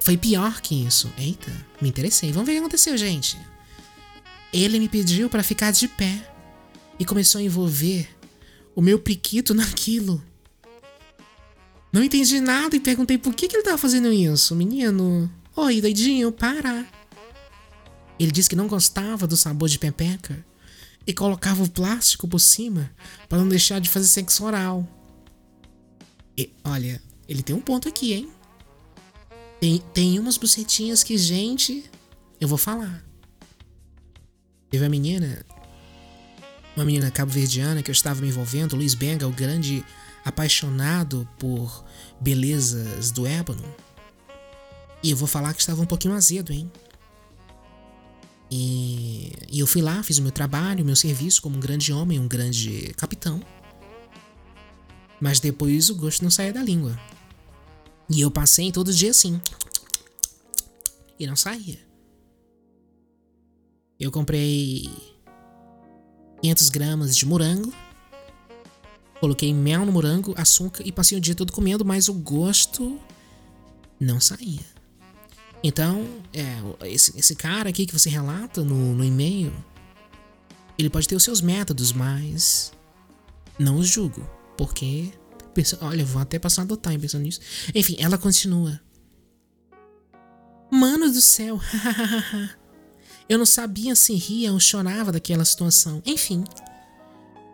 Foi 0.00 0.16
pior 0.16 0.60
que 0.60 0.86
isso. 0.86 1.10
Eita, 1.16 1.50
me 1.80 1.88
interessei. 1.88 2.30
Vamos 2.30 2.46
ver 2.46 2.52
o 2.52 2.54
que 2.56 2.60
aconteceu, 2.60 2.96
gente. 2.96 3.38
Ele 4.52 4.78
me 4.78 4.88
pediu 4.88 5.30
para 5.30 5.42
ficar 5.42 5.70
de 5.70 5.88
pé 5.88 6.30
e 6.98 7.04
começou 7.04 7.38
a 7.38 7.42
envolver 7.42 8.08
o 8.74 8.82
meu 8.82 8.98
priquito 8.98 9.54
naquilo. 9.54 10.22
Não 11.92 12.02
entendi 12.02 12.40
nada 12.40 12.76
e 12.76 12.80
perguntei 12.80 13.16
por 13.16 13.34
que, 13.34 13.48
que 13.48 13.56
ele 13.56 13.62
tava 13.62 13.78
fazendo 13.78 14.12
isso. 14.12 14.54
Menino, 14.54 15.30
oi, 15.56 15.80
doidinho, 15.80 16.32
para. 16.32 16.84
Ele 18.18 18.30
disse 18.30 18.50
que 18.50 18.56
não 18.56 18.66
gostava 18.66 19.26
do 19.26 19.36
sabor 19.36 19.68
de 19.68 19.78
pepeca 19.78 20.44
e 21.06 21.12
colocava 21.12 21.62
o 21.62 21.70
plástico 21.70 22.26
por 22.26 22.40
cima 22.40 22.90
para 23.28 23.38
não 23.38 23.48
deixar 23.48 23.80
de 23.80 23.88
fazer 23.88 24.06
sexo 24.06 24.44
oral. 24.44 24.88
E, 26.36 26.52
olha, 26.64 27.00
ele 27.28 27.42
tem 27.42 27.54
um 27.54 27.60
ponto 27.60 27.88
aqui, 27.88 28.12
hein? 28.12 28.28
Tem, 29.60 29.78
tem 29.92 30.18
umas 30.18 30.36
bucetinhas 30.36 31.02
que, 31.02 31.16
gente, 31.16 31.84
eu 32.40 32.46
vou 32.46 32.58
falar. 32.58 33.04
Teve 34.68 34.84
a 34.84 34.88
menina, 34.88 35.44
uma 36.76 36.84
menina 36.84 37.10
cabo-verdiana 37.10 37.82
que 37.82 37.90
eu 37.90 37.94
estava 37.94 38.20
me 38.20 38.28
envolvendo, 38.28 38.76
Luiz 38.76 38.94
Benga, 38.94 39.26
o 39.26 39.32
grande 39.32 39.84
apaixonado 40.24 41.28
por 41.38 41.84
belezas 42.20 43.10
do 43.10 43.26
ébano. 43.26 43.64
E 45.02 45.10
eu 45.10 45.16
vou 45.16 45.28
falar 45.28 45.52
que 45.54 45.60
estava 45.60 45.82
um 45.82 45.86
pouquinho 45.86 46.14
azedo, 46.14 46.52
hein? 46.52 46.70
E, 48.50 49.32
e 49.50 49.60
eu 49.60 49.66
fui 49.66 49.82
lá, 49.82 50.02
fiz 50.02 50.18
o 50.18 50.22
meu 50.22 50.30
trabalho, 50.30 50.82
o 50.82 50.86
meu 50.86 50.96
serviço 50.96 51.42
como 51.42 51.56
um 51.56 51.60
grande 51.60 51.92
homem, 51.92 52.18
um 52.18 52.28
grande 52.28 52.92
capitão. 52.96 53.40
Mas 55.20 55.40
depois 55.40 55.90
o 55.90 55.94
gosto 55.94 56.22
não 56.22 56.30
saía 56.30 56.52
da 56.52 56.62
língua. 56.62 56.98
E 58.08 58.20
eu 58.20 58.30
passei 58.30 58.70
todo 58.70 58.92
dia 58.92 59.10
assim. 59.10 59.40
E 61.18 61.26
não 61.26 61.36
saía. 61.36 61.78
Eu 63.98 64.10
comprei 64.10 64.90
500 66.42 66.68
gramas 66.68 67.16
de 67.16 67.24
morango. 67.24 67.72
Coloquei 69.20 69.54
mel 69.54 69.86
no 69.86 69.92
morango, 69.92 70.34
açúcar 70.36 70.82
e 70.84 70.92
passei 70.92 71.16
o 71.16 71.20
dia 71.20 71.34
todo 71.34 71.52
comendo, 71.52 71.84
mas 71.84 72.08
o 72.08 72.12
gosto 72.12 73.00
não 73.98 74.20
saía. 74.20 74.74
Então, 75.62 76.06
é, 76.30 76.90
esse, 76.90 77.18
esse 77.18 77.34
cara 77.34 77.70
aqui 77.70 77.86
que 77.86 77.98
você 77.98 78.10
relata 78.10 78.62
no, 78.62 78.94
no 78.94 79.02
e-mail, 79.02 79.50
ele 80.76 80.90
pode 80.90 81.08
ter 81.08 81.16
os 81.16 81.24
seus 81.24 81.40
métodos, 81.40 81.90
mas 81.90 82.70
não 83.58 83.78
os 83.78 83.88
julgo. 83.88 84.28
Porque. 84.56 85.12
Pensa, 85.54 85.78
olha, 85.80 86.04
vou 86.04 86.20
até 86.20 86.38
passar 86.38 86.62
a 86.62 86.64
adotar 86.64 86.98
pensando 86.98 87.22
nisso. 87.22 87.40
Enfim, 87.74 87.96
ela 87.98 88.18
continua. 88.18 88.80
Mano 90.70 91.10
do 91.10 91.20
céu. 91.20 91.60
Eu 93.28 93.38
não 93.38 93.46
sabia 93.46 93.94
se 93.94 94.14
ria 94.14 94.52
ou 94.52 94.60
chorava 94.60 95.12
daquela 95.12 95.44
situação. 95.44 96.02
Enfim. 96.04 96.44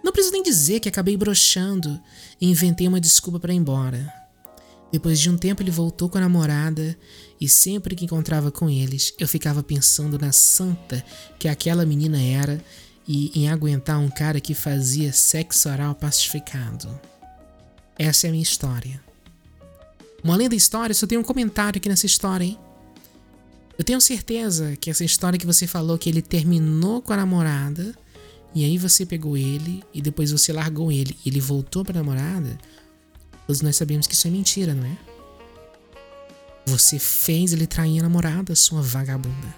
Não 0.02 0.12
preciso 0.12 0.32
nem 0.32 0.42
dizer 0.42 0.80
que 0.80 0.88
acabei 0.88 1.16
broxando 1.16 2.00
e 2.40 2.50
inventei 2.50 2.88
uma 2.88 3.00
desculpa 3.00 3.38
para 3.38 3.52
ir 3.52 3.56
embora. 3.56 4.12
Depois 4.90 5.20
de 5.20 5.30
um 5.30 5.36
tempo 5.36 5.62
ele 5.62 5.70
voltou 5.70 6.08
com 6.08 6.18
a 6.18 6.22
namorada 6.22 6.98
e 7.40 7.48
sempre 7.48 7.94
que 7.94 8.04
encontrava 8.04 8.50
com 8.50 8.68
eles, 8.68 9.14
eu 9.18 9.28
ficava 9.28 9.62
pensando 9.62 10.18
na 10.18 10.32
santa 10.32 11.04
que 11.38 11.46
aquela 11.46 11.86
menina 11.86 12.20
era 12.20 12.62
e 13.12 13.32
em 13.34 13.48
aguentar 13.48 13.98
um 13.98 14.08
cara 14.08 14.40
que 14.40 14.54
fazia 14.54 15.12
sexo 15.12 15.68
oral 15.68 15.96
pacificado. 15.96 16.88
Essa 17.98 18.28
é 18.28 18.28
a 18.28 18.30
minha 18.30 18.40
história. 18.40 19.02
Uma 20.22 20.36
linda 20.36 20.54
história, 20.54 20.94
só 20.94 21.08
tem 21.08 21.18
um 21.18 21.24
comentário 21.24 21.78
aqui 21.78 21.88
nessa 21.88 22.06
história, 22.06 22.44
hein? 22.44 22.56
Eu 23.76 23.82
tenho 23.82 24.00
certeza 24.00 24.76
que 24.76 24.88
essa 24.88 25.04
história 25.04 25.36
que 25.36 25.44
você 25.44 25.66
falou 25.66 25.98
que 25.98 26.08
ele 26.08 26.22
terminou 26.22 27.02
com 27.02 27.12
a 27.12 27.16
namorada 27.16 27.96
e 28.54 28.64
aí 28.64 28.78
você 28.78 29.04
pegou 29.04 29.36
ele 29.36 29.82
e 29.92 30.00
depois 30.00 30.30
você 30.30 30.52
largou 30.52 30.92
ele 30.92 31.18
e 31.26 31.30
ele 31.30 31.40
voltou 31.40 31.84
pra 31.84 31.94
namorada, 31.94 32.56
todos 33.44 33.60
nós 33.60 33.74
sabemos 33.74 34.06
que 34.06 34.14
isso 34.14 34.28
é 34.28 34.30
mentira, 34.30 34.72
não 34.72 34.86
é? 34.86 34.96
Você 36.64 36.96
fez 36.96 37.52
ele 37.52 37.66
trair 37.66 37.98
a 37.98 38.02
namorada, 38.04 38.54
sua 38.54 38.80
vagabunda. 38.80 39.52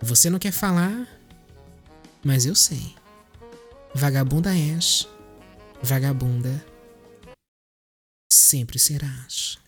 Você 0.00 0.30
não 0.30 0.38
quer 0.38 0.52
falar, 0.52 1.06
mas 2.24 2.46
eu 2.46 2.54
sei. 2.54 2.94
Vagabunda 3.94 4.56
és, 4.56 5.06
vagabunda 5.82 6.64
sempre 8.32 8.78
serás. 8.78 9.58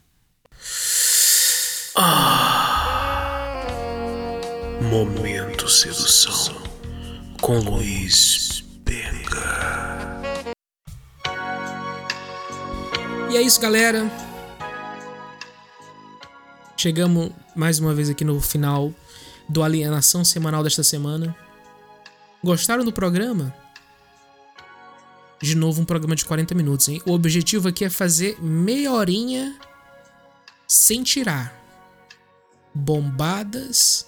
Momento 4.90 5.68
Sedução 5.68 6.62
com 7.40 7.58
Luiz 7.58 8.62
Benga. 8.84 10.22
E 13.30 13.36
é 13.36 13.42
isso, 13.42 13.60
galera. 13.60 14.10
Chegamos 16.76 17.32
mais 17.54 17.78
uma 17.78 17.94
vez 17.94 18.10
aqui 18.10 18.24
no 18.24 18.40
final 18.40 18.92
do 19.48 19.62
Alienação 19.62 20.24
Semanal 20.24 20.62
desta 20.62 20.82
semana. 20.82 21.36
Gostaram 22.46 22.84
do 22.84 22.92
programa? 22.92 23.52
De 25.42 25.56
novo, 25.56 25.82
um 25.82 25.84
programa 25.84 26.14
de 26.14 26.24
40 26.24 26.54
minutos, 26.54 26.86
hein? 26.86 27.02
O 27.04 27.10
objetivo 27.10 27.66
aqui 27.66 27.84
é 27.84 27.90
fazer 27.90 28.40
meia 28.40 28.92
horinha 28.92 29.58
sem 30.64 31.02
tirar. 31.02 31.52
Bombadas, 32.72 34.06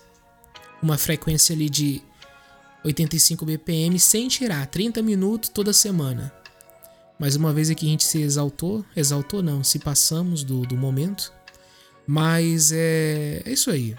uma 0.81 0.97
frequência 0.97 1.53
ali 1.53 1.69
de 1.69 2.01
85 2.85 3.45
BPM 3.45 3.99
sem 3.99 4.29
tirar, 4.29 4.65
30 4.69 5.03
minutos 5.03 5.49
toda 5.49 5.73
semana. 5.73 6.33
Mais 7.19 7.35
uma 7.35 7.53
vez 7.53 7.71
aqui 7.71 7.87
a 7.87 7.91
gente 7.91 8.05
se 8.05 8.23
exaltou, 8.23 8.85
exaltou 8.95 9.43
não, 9.43 9.65
se 9.65 9.81
passamos 9.81 10.45
do, 10.45 10.61
do 10.61 10.77
momento. 10.77 11.33
Mas 12.07 12.71
é, 12.71 13.43
é 13.45 13.51
isso 13.51 13.69
aí. 13.69 13.97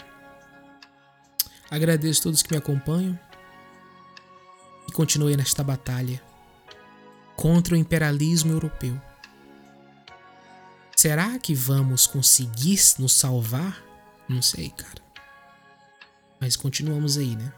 Agradeço 1.69 2.21
a 2.21 2.23
todos 2.23 2.41
que 2.41 2.53
me 2.53 2.57
acompanham 2.57 3.19
e 4.89 4.91
continue 4.91 5.37
nesta 5.37 5.63
batalha 5.63 6.21
contra 7.35 7.75
o 7.75 7.77
imperialismo 7.77 8.51
europeu. 8.51 8.99
Será 10.95 11.39
que 11.39 11.53
vamos 11.53 12.05
conseguir 12.05 12.79
nos 12.97 13.13
salvar? 13.13 13.81
Não 14.27 14.41
sei, 14.41 14.69
cara. 14.71 15.01
Mas 16.41 16.55
continuamos 16.55 17.17
aí, 17.17 17.35
né? 17.35 17.53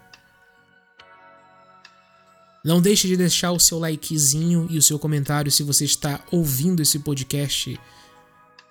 Não 2.63 2.79
deixe 2.79 3.07
de 3.07 3.17
deixar 3.17 3.51
o 3.51 3.59
seu 3.59 3.79
likezinho 3.79 4.67
e 4.69 4.77
o 4.77 4.81
seu 4.81 4.99
comentário 4.99 5.51
se 5.51 5.63
você 5.63 5.85
está 5.85 6.19
ouvindo 6.31 6.81
esse 6.81 6.99
podcast 6.99 7.79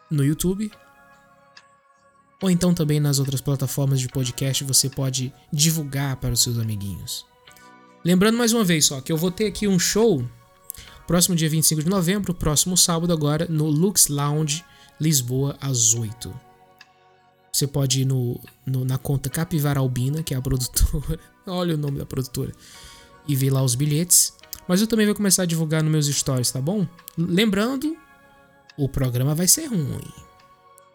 no 0.08 0.24
YouTube. 0.24 0.70
Ou 2.40 2.50
então 2.50 2.72
também 2.72 3.00
nas 3.00 3.18
outras 3.18 3.40
plataformas 3.40 3.98
de 4.00 4.08
podcast 4.08 4.62
você 4.62 4.88
pode 4.88 5.32
divulgar 5.52 6.16
para 6.16 6.32
os 6.32 6.42
seus 6.42 6.58
amiguinhos. 6.58 7.29
Lembrando 8.04 8.38
mais 8.38 8.52
uma 8.52 8.64
vez 8.64 8.86
só 8.86 9.00
que 9.00 9.12
eu 9.12 9.16
vou 9.16 9.30
ter 9.30 9.46
aqui 9.46 9.68
um 9.68 9.78
show 9.78 10.24
próximo 11.06 11.34
dia 11.34 11.48
25 11.50 11.82
de 11.82 11.90
novembro, 11.90 12.32
próximo 12.32 12.76
sábado 12.76 13.12
agora, 13.12 13.46
no 13.48 13.66
Lux 13.66 14.08
Lounge 14.08 14.64
Lisboa, 15.00 15.56
às 15.60 15.94
8. 15.94 16.32
Você 17.52 17.66
pode 17.66 18.02
ir 18.02 18.04
no, 18.04 18.38
no- 18.64 18.84
na 18.84 18.96
conta 18.96 19.28
Capivara 19.28 19.80
Albina, 19.80 20.22
que 20.22 20.32
é 20.34 20.36
a 20.36 20.40
produtora. 20.42 21.18
Olha 21.46 21.74
o 21.74 21.78
nome 21.78 21.98
da 21.98 22.06
produtora. 22.06 22.52
E 23.26 23.34
ver 23.34 23.50
lá 23.50 23.62
os 23.62 23.74
bilhetes. 23.74 24.32
Mas 24.68 24.80
eu 24.80 24.86
também 24.86 25.04
vou 25.06 25.14
começar 25.16 25.42
a 25.42 25.46
divulgar 25.46 25.82
nos 25.82 25.90
meus 25.90 26.06
stories, 26.06 26.50
tá 26.50 26.60
bom? 26.60 26.86
Lembrando, 27.18 27.96
o 28.76 28.88
programa 28.88 29.34
vai 29.34 29.48
ser 29.48 29.66
ruim. 29.66 29.98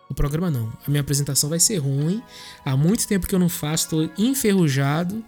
O 0.09 0.13
programa 0.13 0.49
não. 0.49 0.71
A 0.87 0.89
minha 0.89 1.01
apresentação 1.01 1.49
vai 1.49 1.59
ser 1.59 1.77
ruim. 1.77 2.23
Há 2.63 2.77
muito 2.77 3.05
tempo 3.05 3.27
que 3.27 3.35
eu 3.35 3.39
não 3.39 3.49
faço, 3.49 3.89
tô 3.89 4.09
enferrujado. 4.17 5.25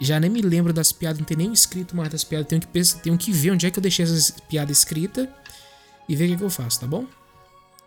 Já 0.00 0.18
nem 0.18 0.30
me 0.30 0.40
lembro 0.40 0.72
das 0.72 0.92
piadas, 0.92 1.18
não 1.18 1.26
tem 1.26 1.36
nem 1.36 1.52
escrito 1.52 1.94
mais 1.94 2.08
das 2.10 2.24
piadas. 2.24 2.46
Tenho 2.48 2.60
que, 2.60 2.68
pensar, 2.68 3.00
tenho 3.00 3.18
que 3.18 3.30
ver 3.30 3.50
onde 3.50 3.66
é 3.66 3.70
que 3.70 3.78
eu 3.78 3.82
deixei 3.82 4.04
essas 4.04 4.30
piadas 4.48 4.78
escritas 4.78 5.28
e 6.08 6.16
ver 6.16 6.24
o 6.24 6.28
que, 6.28 6.36
que 6.38 6.44
eu 6.44 6.50
faço, 6.50 6.80
tá 6.80 6.86
bom? 6.86 7.06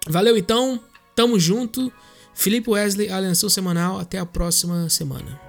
Valeu 0.07 0.38
então, 0.38 0.80
tamo 1.16 1.39
junto. 1.39 1.91
Felipe 2.36 2.70
Wesley, 2.70 3.09
Alianção 3.09 3.49
Semanal. 3.49 3.99
Até 3.99 4.20
a 4.20 4.26
próxima 4.26 4.89
semana. 4.89 5.42